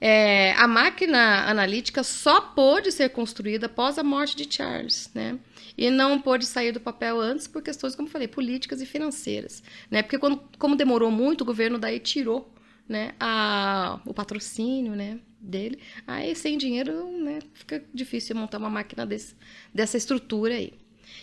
É, 0.00 0.52
a 0.54 0.66
máquina 0.66 1.46
analítica 1.46 2.02
só 2.02 2.40
pôde 2.40 2.90
ser 2.90 3.10
construída 3.10 3.66
após 3.66 3.98
a 3.98 4.02
morte 4.02 4.34
de 4.34 4.52
Charles, 4.52 5.10
né? 5.14 5.38
E 5.76 5.90
não 5.90 6.18
pôde 6.18 6.46
sair 6.46 6.72
do 6.72 6.80
papel 6.80 7.20
antes 7.20 7.46
por 7.46 7.62
questões, 7.62 7.94
como 7.94 8.08
falei, 8.08 8.26
políticas 8.26 8.80
e 8.80 8.86
financeiras, 8.86 9.62
né? 9.90 10.02
Porque 10.02 10.18
quando, 10.18 10.42
como 10.58 10.74
demorou 10.74 11.10
muito, 11.10 11.42
o 11.42 11.44
governo 11.44 11.78
daí 11.78 12.00
tirou, 12.00 12.50
né, 12.88 13.14
a, 13.20 14.00
o 14.06 14.14
patrocínio, 14.14 14.94
né, 14.94 15.20
dele. 15.38 15.80
Aí 16.06 16.34
sem 16.34 16.56
dinheiro, 16.56 17.12
né, 17.22 17.40
fica 17.52 17.84
difícil 17.92 18.34
montar 18.34 18.56
uma 18.56 18.70
máquina 18.70 19.04
desse, 19.04 19.36
dessa 19.72 19.98
estrutura 19.98 20.54
aí. 20.54 20.72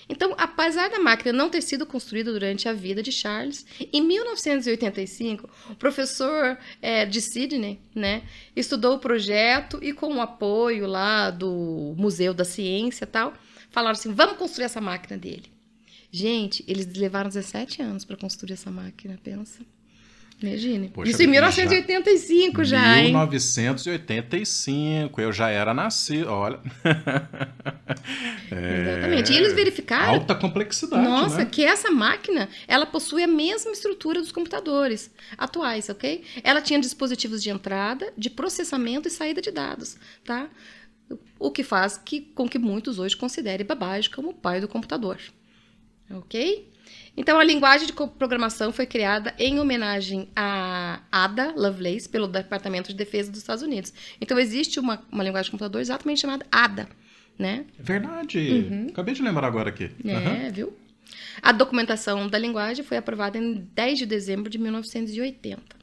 Então, 0.09 0.33
apesar 0.39 0.89
da 0.89 0.99
máquina 0.99 1.31
não 1.31 1.49
ter 1.49 1.61
sido 1.61 1.85
construída 1.85 2.33
durante 2.33 2.67
a 2.67 2.73
vida 2.73 3.03
de 3.03 3.11
Charles, 3.11 3.63
em 3.93 4.01
1985, 4.01 5.47
o 5.69 5.75
professor 5.75 6.57
é, 6.81 7.05
de 7.05 7.21
Sydney 7.21 7.79
né, 7.93 8.23
estudou 8.55 8.95
o 8.95 8.99
projeto 8.99 9.77
e, 9.83 9.93
com 9.93 10.15
o 10.15 10.21
apoio 10.21 10.87
lá 10.87 11.29
do 11.29 11.93
Museu 11.95 12.33
da 12.33 12.43
Ciência 12.43 13.03
e 13.03 13.07
tal, 13.07 13.35
falaram 13.69 13.93
assim: 13.93 14.11
vamos 14.11 14.37
construir 14.37 14.65
essa 14.65 14.81
máquina 14.81 15.15
dele. 15.15 15.53
Gente, 16.11 16.65
eles 16.67 16.91
levaram 16.95 17.29
17 17.29 17.83
anos 17.83 18.03
para 18.03 18.17
construir 18.17 18.53
essa 18.53 18.71
máquina, 18.71 19.19
pensa. 19.23 19.63
Imagine. 20.41 20.89
Poxa, 20.89 21.11
Isso 21.11 21.21
em 21.21 21.27
1985 21.27 22.63
já, 22.63 22.79
já 22.79 22.95
1985, 23.03 25.19
eu 25.19 25.33
já 25.33 25.49
era 25.49 25.73
nascido, 25.73 26.29
olha. 26.29 26.61
é... 28.49 28.51
Exatamente. 28.81 29.33
E 29.33 29.35
eles 29.35 29.51
verificaram... 29.53 30.13
Alta 30.13 30.33
complexidade, 30.33 31.03
Nossa, 31.03 31.39
né? 31.39 31.45
que 31.45 31.65
essa 31.65 31.91
máquina, 31.91 32.47
ela 32.67 32.85
possui 32.85 33.21
a 33.21 33.27
mesma 33.27 33.71
estrutura 33.71 34.21
dos 34.21 34.31
computadores 34.31 35.11
atuais, 35.37 35.89
ok? 35.89 36.23
Ela 36.41 36.61
tinha 36.61 36.79
dispositivos 36.79 37.43
de 37.43 37.49
entrada, 37.49 38.13
de 38.17 38.29
processamento 38.29 39.09
e 39.09 39.11
saída 39.11 39.41
de 39.41 39.51
dados, 39.51 39.97
tá? 40.23 40.47
O 41.37 41.51
que 41.51 41.63
faz 41.63 41.97
que, 41.97 42.21
com 42.21 42.47
que 42.47 42.57
muitos 42.57 42.97
hoje 42.97 43.17
considerem 43.17 43.65
Babbage 43.65 44.09
como 44.09 44.29
o 44.29 44.33
pai 44.33 44.61
do 44.61 44.69
computador, 44.69 45.17
ok? 46.11 46.69
Então, 47.19 47.37
a 47.37 47.43
linguagem 47.43 47.85
de 47.85 47.91
programação 47.91 48.71
foi 48.71 48.85
criada 48.85 49.35
em 49.37 49.59
homenagem 49.59 50.29
a 50.33 51.01
Ada 51.11 51.53
Lovelace, 51.53 52.07
pelo 52.07 52.29
Departamento 52.29 52.91
de 52.91 52.95
Defesa 52.95 53.29
dos 53.29 53.41
Estados 53.41 53.61
Unidos. 53.61 53.93
Então, 54.21 54.39
existe 54.39 54.79
uma, 54.79 55.03
uma 55.11 55.21
linguagem 55.21 55.47
de 55.47 55.51
computador 55.51 55.81
exatamente 55.81 56.21
chamada 56.21 56.45
Ada, 56.49 56.87
né? 57.37 57.65
Verdade. 57.77 58.39
Uhum. 58.39 58.87
Acabei 58.89 59.13
de 59.13 59.21
lembrar 59.21 59.47
agora 59.47 59.67
aqui. 59.67 59.91
É, 60.05 60.15
uhum. 60.15 60.51
viu? 60.53 60.73
A 61.41 61.51
documentação 61.51 62.25
da 62.25 62.37
linguagem 62.37 62.85
foi 62.85 62.95
aprovada 62.95 63.37
em 63.37 63.67
10 63.75 63.99
de 63.99 64.05
dezembro 64.05 64.49
de 64.49 64.57
1980. 64.57 65.78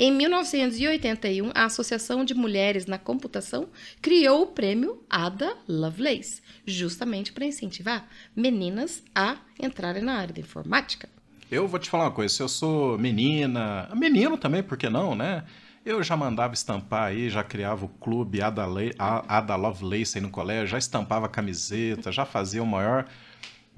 Em 0.00 0.12
1981, 0.12 1.50
a 1.52 1.64
Associação 1.64 2.24
de 2.24 2.32
Mulheres 2.32 2.86
na 2.86 2.98
Computação 2.98 3.68
criou 4.00 4.42
o 4.42 4.46
prêmio 4.46 5.02
Ada 5.10 5.56
Lovelace, 5.66 6.40
justamente 6.64 7.32
para 7.32 7.44
incentivar 7.44 8.06
meninas 8.36 9.02
a 9.12 9.38
entrarem 9.60 10.00
na 10.00 10.14
área 10.14 10.32
da 10.32 10.40
informática. 10.40 11.08
Eu 11.50 11.66
vou 11.66 11.80
te 11.80 11.90
falar 11.90 12.04
uma 12.04 12.12
coisa, 12.12 12.32
se 12.32 12.40
eu 12.40 12.48
sou 12.48 12.96
menina, 12.96 13.88
menino 13.92 14.38
também, 14.38 14.62
por 14.62 14.78
que 14.78 14.88
não, 14.88 15.16
né? 15.16 15.42
Eu 15.84 16.00
já 16.00 16.16
mandava 16.16 16.54
estampar 16.54 17.08
aí, 17.08 17.28
já 17.28 17.42
criava 17.42 17.84
o 17.84 17.88
clube 17.88 18.40
Ada, 18.40 18.66
Le 18.68 18.94
Ada 18.96 19.56
Lovelace 19.56 20.18
aí 20.18 20.22
no 20.22 20.30
colégio, 20.30 20.68
já 20.68 20.78
estampava 20.78 21.28
camiseta, 21.28 22.12
já 22.12 22.24
fazia 22.24 22.62
o 22.62 22.66
maior 22.66 23.04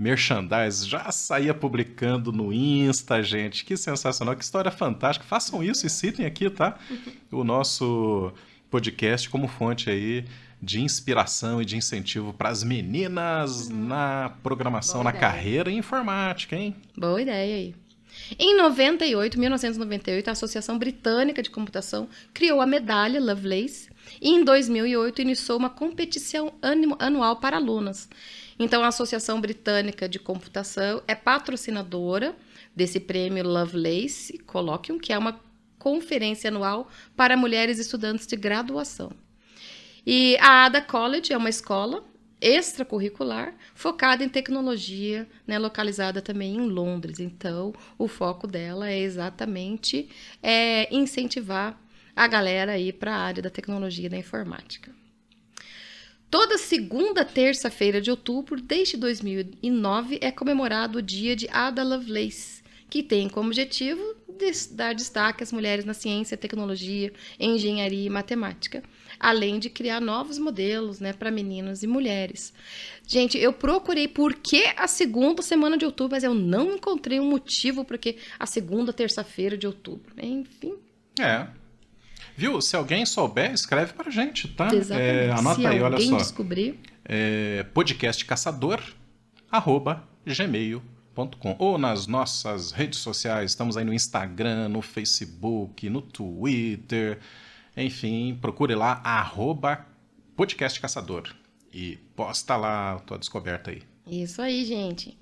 merchandise, 0.01 0.89
já 0.89 1.13
saía 1.13 1.53
publicando 1.53 2.33
no 2.33 2.53
Insta, 2.53 3.23
gente. 3.23 3.65
Que 3.65 3.77
sensacional, 3.77 4.35
que 4.35 4.43
história 4.43 4.71
fantástica. 4.71 5.27
Façam 5.27 5.63
isso 5.63 5.87
e 5.87 5.91
citem 5.91 6.25
aqui, 6.25 6.49
tá? 6.49 6.79
O 7.31 7.45
nosso 7.45 8.33
podcast 8.71 9.29
como 9.29 9.47
fonte 9.47 9.91
aí 9.91 10.25
de 10.61 10.81
inspiração 10.81 11.63
e 11.63 11.65
de 11.65 11.77
incentivo 11.77 12.33
para 12.33 12.49
as 12.49 12.65
meninas 12.65 13.69
na 13.69 14.33
programação, 14.43 15.03
Boa 15.03 15.05
na 15.05 15.11
ideia. 15.11 15.21
carreira 15.21 15.71
em 15.71 15.79
informática, 15.79 16.57
hein? 16.57 16.75
Boa 16.97 17.21
ideia 17.21 17.57
aí. 17.57 17.75
Em 18.39 18.57
98, 18.57 19.39
1998, 19.39 20.29
a 20.29 20.33
Associação 20.33 20.79
Britânica 20.79 21.43
de 21.43 21.51
Computação 21.51 22.09
criou 22.35 22.61
a 22.61 22.67
medalha 22.67 23.21
Lovelace 23.21 23.89
e 24.21 24.31
em 24.31 24.45
2008 24.45 25.23
iniciou 25.23 25.59
uma 25.59 25.71
competição 25.71 26.53
anual 26.99 27.37
para 27.37 27.57
alunas. 27.57 28.09
Então, 28.63 28.85
a 28.85 28.89
Associação 28.89 29.41
Britânica 29.41 30.07
de 30.07 30.19
Computação 30.19 31.03
é 31.09 31.15
patrocinadora 31.15 32.37
desse 32.77 33.01
prêmio 33.01 33.43
Lovelace 33.43 34.37
Colloquium, 34.41 34.99
que 34.99 35.15
é 35.15 35.19
uma 35.19 35.41
conferência 35.79 36.49
anual 36.49 36.87
para 37.17 37.39
mulheres 37.39 37.79
estudantes 37.79 38.27
de 38.27 38.37
graduação. 38.37 39.13
E 40.07 40.37
a 40.41 40.67
Ada 40.67 40.83
College 40.83 41.33
é 41.33 41.39
uma 41.39 41.49
escola 41.49 42.05
extracurricular 42.39 43.55
focada 43.75 44.23
em 44.23 44.29
tecnologia, 44.29 45.27
né, 45.47 45.59
localizada 45.59 46.21
também 46.21 46.57
em 46.57 46.69
Londres. 46.69 47.19
Então, 47.19 47.73
o 47.97 48.07
foco 48.07 48.47
dela 48.47 48.91
é 48.91 48.99
exatamente 48.99 50.11
é, 50.43 50.95
incentivar 50.95 51.81
a 52.15 52.27
galera 52.27 52.73
aí 52.73 52.93
para 52.93 53.15
a 53.15 53.21
área 53.21 53.43
da 53.43 53.49
tecnologia 53.49 54.05
e 54.05 54.11
da 54.11 54.19
informática. 54.19 54.93
Toda 56.31 56.57
segunda 56.57 57.25
terça-feira 57.25 58.01
de 58.01 58.11
outubro, 58.11 58.61
desde 58.61 58.97
2009, 58.97 60.19
é 60.23 60.31
comemorado 60.31 60.99
o 60.99 61.03
dia 61.03 61.35
de 61.35 61.49
Ada 61.51 61.83
Lovelace, 61.83 62.63
que 62.89 63.03
tem 63.03 63.29
como 63.29 63.49
objetivo 63.49 64.03
dar 64.71 64.95
destaque 64.95 65.43
às 65.43 65.53
mulheres 65.53 65.85
na 65.85 65.93
ciência, 65.93 66.37
tecnologia, 66.37 67.13
engenharia 67.39 68.07
e 68.07 68.11
matemática 68.11 68.83
além 69.21 69.59
de 69.59 69.69
criar 69.69 70.01
novos 70.01 70.39
modelos 70.39 70.99
né, 70.99 71.13
para 71.13 71.31
meninos 71.31 71.83
e 71.83 71.87
mulheres. 71.87 72.55
Gente, 73.07 73.37
eu 73.37 73.53
procurei 73.53 74.09
por 74.09 74.35
que 74.35 74.65
a 74.77 74.89
segunda 74.89 75.43
semana 75.43 75.77
de 75.77 75.85
outubro, 75.85 76.13
mas 76.13 76.25
eu 76.25 76.33
não 76.33 76.75
encontrei 76.75 77.21
um 77.21 77.29
motivo 77.29 77.85
porque 77.85 78.17
a 78.39 78.47
segunda 78.47 78.95
terça-feira 78.95 79.59
de 79.59 79.67
outubro. 79.67 80.15
Enfim. 80.17 80.75
É. 81.21 81.47
Viu? 82.41 82.59
Se 82.63 82.75
alguém 82.75 83.05
souber, 83.05 83.53
escreve 83.53 83.93
para 83.93 84.11
gente, 84.11 84.49
tá? 84.49 84.75
Exatamente. 84.75 85.29
É, 85.29 85.31
anota 85.31 85.61
Se 85.61 85.67
aí, 85.67 85.83
olha 85.83 86.01
só. 86.01 86.17
descobrir. 86.17 86.81
É, 87.05 87.65
podcastcaçador, 87.75 88.81
arroba, 89.51 90.09
gmail.com 90.25 91.57
ou 91.59 91.77
nas 91.77 92.07
nossas 92.07 92.73
redes 92.73 92.99
sociais. 93.01 93.51
Estamos 93.51 93.77
aí 93.77 93.85
no 93.85 93.93
Instagram, 93.93 94.71
no 94.71 94.81
Facebook, 94.81 95.91
no 95.91 96.01
Twitter. 96.01 97.19
Enfim, 97.77 98.39
procure 98.41 98.75
lá, 98.75 99.03
arroba 99.05 99.87
podcast 100.35 100.81
caçador. 100.81 101.25
E 101.71 101.99
posta 102.17 102.57
lá 102.57 102.95
a 102.95 103.01
tua 103.01 103.19
descoberta 103.19 103.71
aí. 103.71 103.83
Isso 104.07 104.41
aí, 104.41 104.65
gente. 104.65 105.15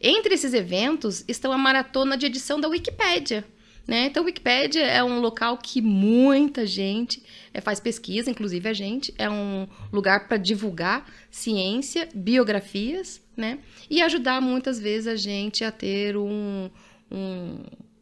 Entre 0.00 0.32
esses 0.32 0.54
eventos 0.54 1.24
estão 1.26 1.50
a 1.50 1.58
maratona 1.58 2.16
de 2.16 2.26
edição 2.26 2.60
da 2.60 2.68
Wikipédia. 2.68 3.44
Né? 3.86 4.06
Então, 4.06 4.24
Wikipédia 4.24 4.82
é 4.82 5.02
um 5.02 5.20
local 5.20 5.56
que 5.58 5.80
muita 5.80 6.66
gente 6.66 7.22
é, 7.52 7.60
faz 7.60 7.80
pesquisa, 7.80 8.30
inclusive 8.30 8.68
a 8.68 8.72
gente. 8.72 9.12
É 9.18 9.28
um 9.28 9.66
lugar 9.92 10.28
para 10.28 10.36
divulgar 10.36 11.06
ciência, 11.30 12.08
biografias, 12.14 13.20
né? 13.36 13.58
E 13.88 14.00
ajudar 14.00 14.40
muitas 14.40 14.78
vezes 14.78 15.06
a 15.06 15.16
gente 15.16 15.64
a 15.64 15.72
ter 15.72 16.16
um, 16.16 16.70
um 17.10 17.58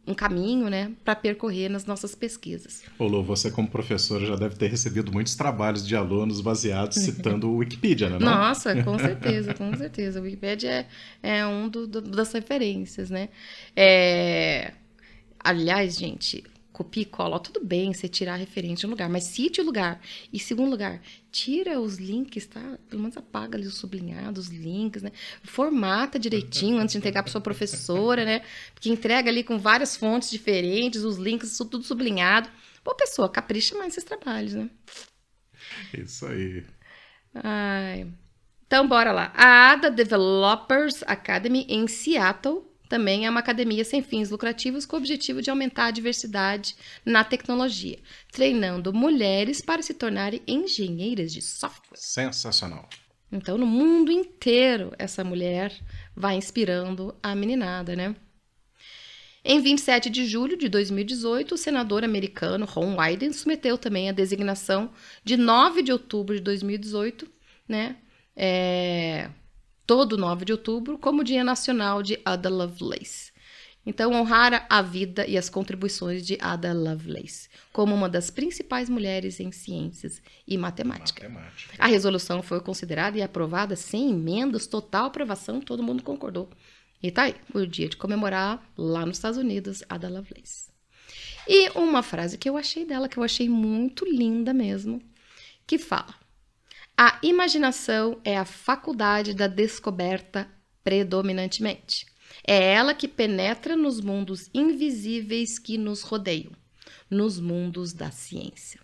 um 0.08 0.14
caminho, 0.14 0.70
né, 0.70 0.90
para 1.04 1.14
percorrer 1.14 1.68
nas 1.68 1.84
nossas 1.84 2.14
pesquisas. 2.14 2.82
Ô 2.98 3.22
você 3.22 3.50
como 3.50 3.68
professora 3.68 4.24
já 4.24 4.36
deve 4.36 4.56
ter 4.56 4.68
recebido 4.68 5.12
muitos 5.12 5.36
trabalhos 5.36 5.86
de 5.86 5.94
alunos 5.94 6.40
baseados 6.40 6.96
citando 6.96 7.50
o 7.50 7.56
Wikipedia, 7.58 8.08
né? 8.08 8.18
Não? 8.18 8.26
Nossa, 8.26 8.82
com 8.82 8.96
certeza, 8.98 9.52
com 9.52 9.76
certeza. 9.76 10.18
O 10.18 10.22
Wikipedia 10.22 10.86
é, 11.22 11.38
é 11.38 11.46
um 11.46 11.68
do, 11.68 11.86
do, 11.86 12.00
das 12.00 12.32
referências, 12.32 13.10
né? 13.10 13.28
É... 13.76 14.72
Aliás, 15.40 15.96
gente, 15.96 16.44
copia 16.78 17.02
e 17.02 17.06
cola, 17.06 17.40
tudo 17.40 17.64
bem 17.64 17.92
você 17.92 18.08
tirar 18.08 18.34
a 18.34 18.36
referência 18.36 18.82
de 18.82 18.86
um 18.86 18.90
lugar, 18.90 19.08
mas 19.08 19.24
cite 19.24 19.60
o 19.60 19.64
lugar. 19.64 20.00
E 20.32 20.38
segundo 20.38 20.70
lugar, 20.70 21.02
tira 21.32 21.80
os 21.80 21.96
links, 21.96 22.46
tá? 22.46 22.78
Pelo 22.88 23.02
menos 23.02 23.16
apaga 23.16 23.58
ali 23.58 23.66
os 23.66 23.74
sublinhados, 23.74 24.46
os 24.46 24.54
links, 24.54 25.02
né? 25.02 25.10
Formata 25.42 26.20
direitinho 26.20 26.78
antes 26.78 26.92
de 26.92 26.98
entregar 26.98 27.24
para 27.24 27.32
sua 27.32 27.40
professora, 27.40 28.24
né? 28.24 28.42
Porque 28.72 28.88
entrega 28.88 29.28
ali 29.28 29.42
com 29.42 29.58
várias 29.58 29.96
fontes 29.96 30.30
diferentes, 30.30 31.02
os 31.02 31.16
links, 31.16 31.58
tudo 31.58 31.82
sublinhado. 31.82 32.48
Pô, 32.84 32.94
pessoa, 32.94 33.28
capricha 33.28 33.76
mais 33.76 33.94
esses 33.94 34.04
trabalhos, 34.04 34.54
né? 34.54 34.70
Isso 35.92 36.26
aí. 36.26 36.64
Ai. 37.34 38.06
Então, 38.68 38.86
bora 38.86 39.10
lá. 39.10 39.32
A 39.34 39.72
ADA 39.72 39.90
Developers 39.90 41.02
Academy 41.06 41.66
em 41.68 41.88
Seattle 41.88 42.67
também 42.88 43.26
é 43.26 43.30
uma 43.30 43.40
academia 43.40 43.84
sem 43.84 44.02
fins 44.02 44.30
lucrativos 44.30 44.86
com 44.86 44.96
o 44.96 44.98
objetivo 44.98 45.42
de 45.42 45.50
aumentar 45.50 45.86
a 45.86 45.90
diversidade 45.90 46.74
na 47.04 47.22
tecnologia, 47.22 47.98
treinando 48.32 48.92
mulheres 48.92 49.60
para 49.60 49.82
se 49.82 49.94
tornarem 49.94 50.42
engenheiras 50.46 51.32
de 51.32 51.42
software. 51.42 51.98
Sensacional. 51.98 52.88
Então, 53.30 53.58
no 53.58 53.66
mundo 53.66 54.10
inteiro, 54.10 54.92
essa 54.98 55.22
mulher 55.22 55.72
vai 56.16 56.36
inspirando 56.36 57.14
a 57.22 57.34
meninada, 57.34 57.94
né? 57.94 58.16
Em 59.44 59.60
27 59.60 60.10
de 60.10 60.26
julho 60.26 60.56
de 60.56 60.68
2018, 60.68 61.54
o 61.54 61.58
senador 61.58 62.04
americano 62.04 62.66
Ron 62.66 62.96
Wyden 62.96 63.32
submeteu 63.32 63.78
também 63.78 64.08
a 64.08 64.12
designação 64.12 64.90
de 65.22 65.36
9 65.36 65.82
de 65.82 65.92
outubro 65.92 66.34
de 66.34 66.40
2018, 66.40 67.30
né? 67.68 67.96
É, 68.34 69.30
todo 69.88 70.18
9 70.18 70.44
de 70.44 70.52
outubro 70.52 70.98
como 70.98 71.24
Dia 71.24 71.42
Nacional 71.42 72.02
de 72.02 72.20
Ada 72.22 72.50
Lovelace. 72.50 73.32
Então, 73.86 74.12
honrar 74.12 74.66
a 74.68 74.82
vida 74.82 75.26
e 75.26 75.38
as 75.38 75.48
contribuições 75.48 76.26
de 76.26 76.36
Ada 76.42 76.74
Lovelace 76.74 77.48
como 77.72 77.94
uma 77.94 78.06
das 78.06 78.28
principais 78.28 78.90
mulheres 78.90 79.40
em 79.40 79.50
ciências 79.50 80.20
e 80.46 80.58
matemática. 80.58 81.26
matemática. 81.26 81.74
A 81.78 81.86
resolução 81.86 82.42
foi 82.42 82.60
considerada 82.60 83.16
e 83.16 83.22
aprovada 83.22 83.76
sem 83.76 84.10
emendas, 84.10 84.66
total 84.66 85.06
aprovação, 85.06 85.58
todo 85.58 85.82
mundo 85.82 86.02
concordou. 86.02 86.50
E 87.02 87.10
tá 87.10 87.22
aí, 87.22 87.34
o 87.54 87.64
dia 87.64 87.88
de 87.88 87.96
comemorar 87.96 88.62
lá 88.76 89.06
nos 89.06 89.16
Estados 89.16 89.38
Unidos 89.38 89.82
Ada 89.88 90.10
Lovelace. 90.10 90.68
E 91.48 91.70
uma 91.70 92.02
frase 92.02 92.36
que 92.36 92.50
eu 92.50 92.58
achei 92.58 92.84
dela, 92.84 93.08
que 93.08 93.18
eu 93.18 93.22
achei 93.22 93.48
muito 93.48 94.04
linda 94.04 94.52
mesmo, 94.52 95.00
que 95.66 95.78
fala: 95.78 96.14
a 97.00 97.16
imaginação 97.22 98.20
é 98.24 98.36
a 98.36 98.44
faculdade 98.44 99.32
da 99.32 99.46
descoberta 99.46 100.50
predominantemente. 100.82 102.04
É 102.44 102.72
ela 102.72 102.92
que 102.92 103.06
penetra 103.06 103.76
nos 103.76 104.00
mundos 104.00 104.50
invisíveis 104.52 105.60
que 105.60 105.78
nos 105.78 106.02
rodeiam, 106.02 106.50
nos 107.08 107.38
mundos 107.38 107.92
da 107.92 108.10
ciência. 108.10 108.80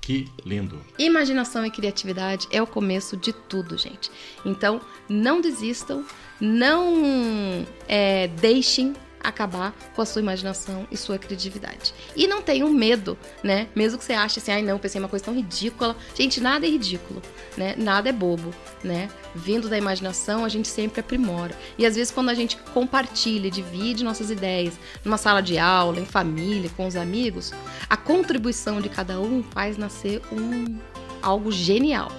Que 0.00 0.26
lindo! 0.46 0.82
Imaginação 0.98 1.66
e 1.66 1.70
criatividade 1.70 2.48
é 2.50 2.62
o 2.62 2.66
começo 2.66 3.18
de 3.18 3.34
tudo, 3.34 3.76
gente. 3.76 4.10
Então, 4.46 4.80
não 5.06 5.38
desistam, 5.38 6.02
não 6.40 7.66
é, 7.86 8.28
deixem 8.28 8.94
acabar 9.22 9.74
com 9.94 10.02
a 10.02 10.06
sua 10.06 10.20
imaginação 10.20 10.86
e 10.90 10.96
sua 10.96 11.18
criatividade. 11.18 11.94
E 12.16 12.26
não 12.26 12.42
tenham 12.42 12.68
medo, 12.70 13.18
né? 13.42 13.68
Mesmo 13.74 13.98
que 13.98 14.04
você 14.04 14.12
ache 14.12 14.38
assim, 14.38 14.52
ai 14.52 14.62
não, 14.62 14.78
pensei 14.78 15.00
uma 15.00 15.08
coisa 15.08 15.24
tão 15.24 15.34
ridícula. 15.34 15.96
Gente, 16.14 16.40
nada 16.40 16.66
é 16.66 16.70
ridículo, 16.70 17.22
né? 17.56 17.74
Nada 17.76 18.08
é 18.08 18.12
bobo, 18.12 18.54
né? 18.82 19.08
Vindo 19.34 19.68
da 19.68 19.76
imaginação, 19.76 20.44
a 20.44 20.48
gente 20.48 20.68
sempre 20.68 21.00
aprimora. 21.00 21.54
E 21.76 21.86
às 21.86 21.94
vezes 21.96 22.12
quando 22.12 22.28
a 22.30 22.34
gente 22.34 22.56
compartilha, 22.74 23.50
divide 23.50 24.04
nossas 24.04 24.30
ideias 24.30 24.74
numa 25.04 25.18
sala 25.18 25.40
de 25.40 25.58
aula, 25.58 26.00
em 26.00 26.06
família, 26.06 26.70
com 26.76 26.86
os 26.86 26.96
amigos, 26.96 27.52
a 27.88 27.96
contribuição 27.96 28.80
de 28.80 28.88
cada 28.88 29.20
um 29.20 29.42
faz 29.42 29.76
nascer 29.76 30.22
um 30.32 30.78
algo 31.22 31.50
genial. 31.50 32.10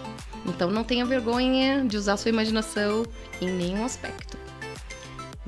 Então 0.45 0.71
não 0.71 0.83
tenha 0.83 1.05
vergonha 1.05 1.83
de 1.85 1.97
usar 1.97 2.17
sua 2.17 2.29
imaginação 2.29 3.05
em 3.41 3.49
nenhum 3.49 3.85
aspecto. 3.85 4.48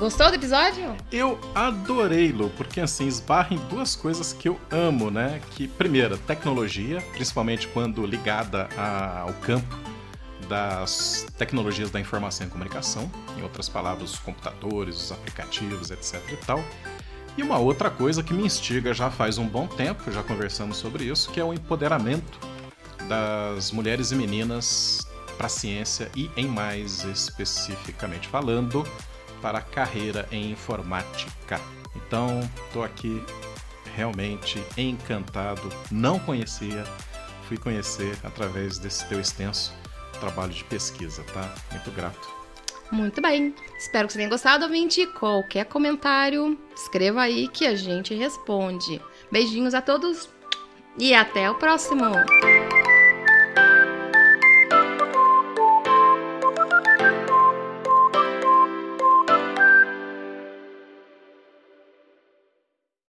Gostou 0.02 0.30
do 0.30 0.36
episódio? 0.36 0.98
Eu 1.12 1.40
adorei, 1.54 2.32
Lu, 2.32 2.50
porque 2.58 2.82
assim, 2.82 3.06
esbarra 3.06 3.54
em 3.54 3.60
duas 3.68 3.96
coisas 3.96 4.34
que 4.34 4.50
eu 4.50 4.60
amo, 4.72 5.12
né? 5.12 5.40
Que, 5.52 5.68
primeira, 5.68 6.18
tecnologia, 6.18 7.00
principalmente 7.12 7.68
quando 7.68 8.04
ligada 8.04 8.68
ao 8.76 9.32
campo 9.34 9.78
das 10.50 11.28
tecnologias 11.38 11.92
da 11.92 12.00
informação 12.00 12.48
e 12.48 12.50
comunicação, 12.50 13.12
em 13.38 13.44
outras 13.44 13.70
palavras, 13.70 14.14
os 14.14 14.20
computadores, 14.20 14.96
os 14.96 15.12
aplicativos, 15.12 15.92
etc 15.92 16.20
e 16.32 16.38
tal. 16.38 16.64
E 17.38 17.44
uma 17.44 17.60
outra 17.60 17.92
coisa 17.92 18.24
que 18.24 18.34
me 18.34 18.44
instiga 18.44 18.96
já 18.96 19.12
faz 19.12 19.38
um 19.38 19.48
bom 19.48 19.68
tempo, 19.68 20.12
já 20.12 20.24
conversamos 20.24 20.78
sobre 20.78 21.04
isso, 21.04 21.30
que 21.30 21.40
é 21.40 21.44
o 21.44 21.54
empoderamento 21.54 22.40
das 23.08 23.72
mulheres 23.72 24.12
e 24.12 24.16
meninas 24.16 25.08
para 25.38 25.46
a 25.46 25.50
ciência 25.50 26.10
e, 26.16 26.32
em 26.36 26.48
mais 26.48 27.04
especificamente 27.04 28.28
falando, 28.28 28.84
para 29.42 29.60
a 29.60 29.62
carreira 29.62 30.28
em 30.32 30.52
informática. 30.52 31.60
Então, 31.96 32.40
estou 32.68 32.84
aqui 32.84 33.24
realmente 33.96 34.64
encantado. 34.78 35.70
Não 35.92 36.20
conhecia, 36.20 36.84
fui 37.48 37.58
conhecer 37.58 38.18
através 38.24 38.78
desse 38.78 39.08
teu 39.08 39.20
extenso 39.20 39.74
trabalho 40.22 40.54
de 40.54 40.64
pesquisa, 40.64 41.24
tá? 41.34 41.54
Muito 41.72 41.92
grato. 41.92 42.30
Muito 42.92 43.22
bem. 43.22 43.56
Espero 43.78 44.08
que 44.08 44.14
você 44.14 44.20
tenha 44.20 44.30
gostado, 44.30 44.66
ouvinte. 44.66 45.08
Qualquer 45.08 45.66
comentário, 45.66 46.58
escreva 46.76 47.22
aí 47.22 47.48
que 47.48 47.66
a 47.66 47.76
gente 47.76 48.14
responde. 48.14 49.02
Beijinhos 49.32 49.74
a 49.74 49.82
todos 49.82 50.30
e 50.98 51.14
até 51.14 51.50
o 51.50 51.56
próximo! 51.56 52.06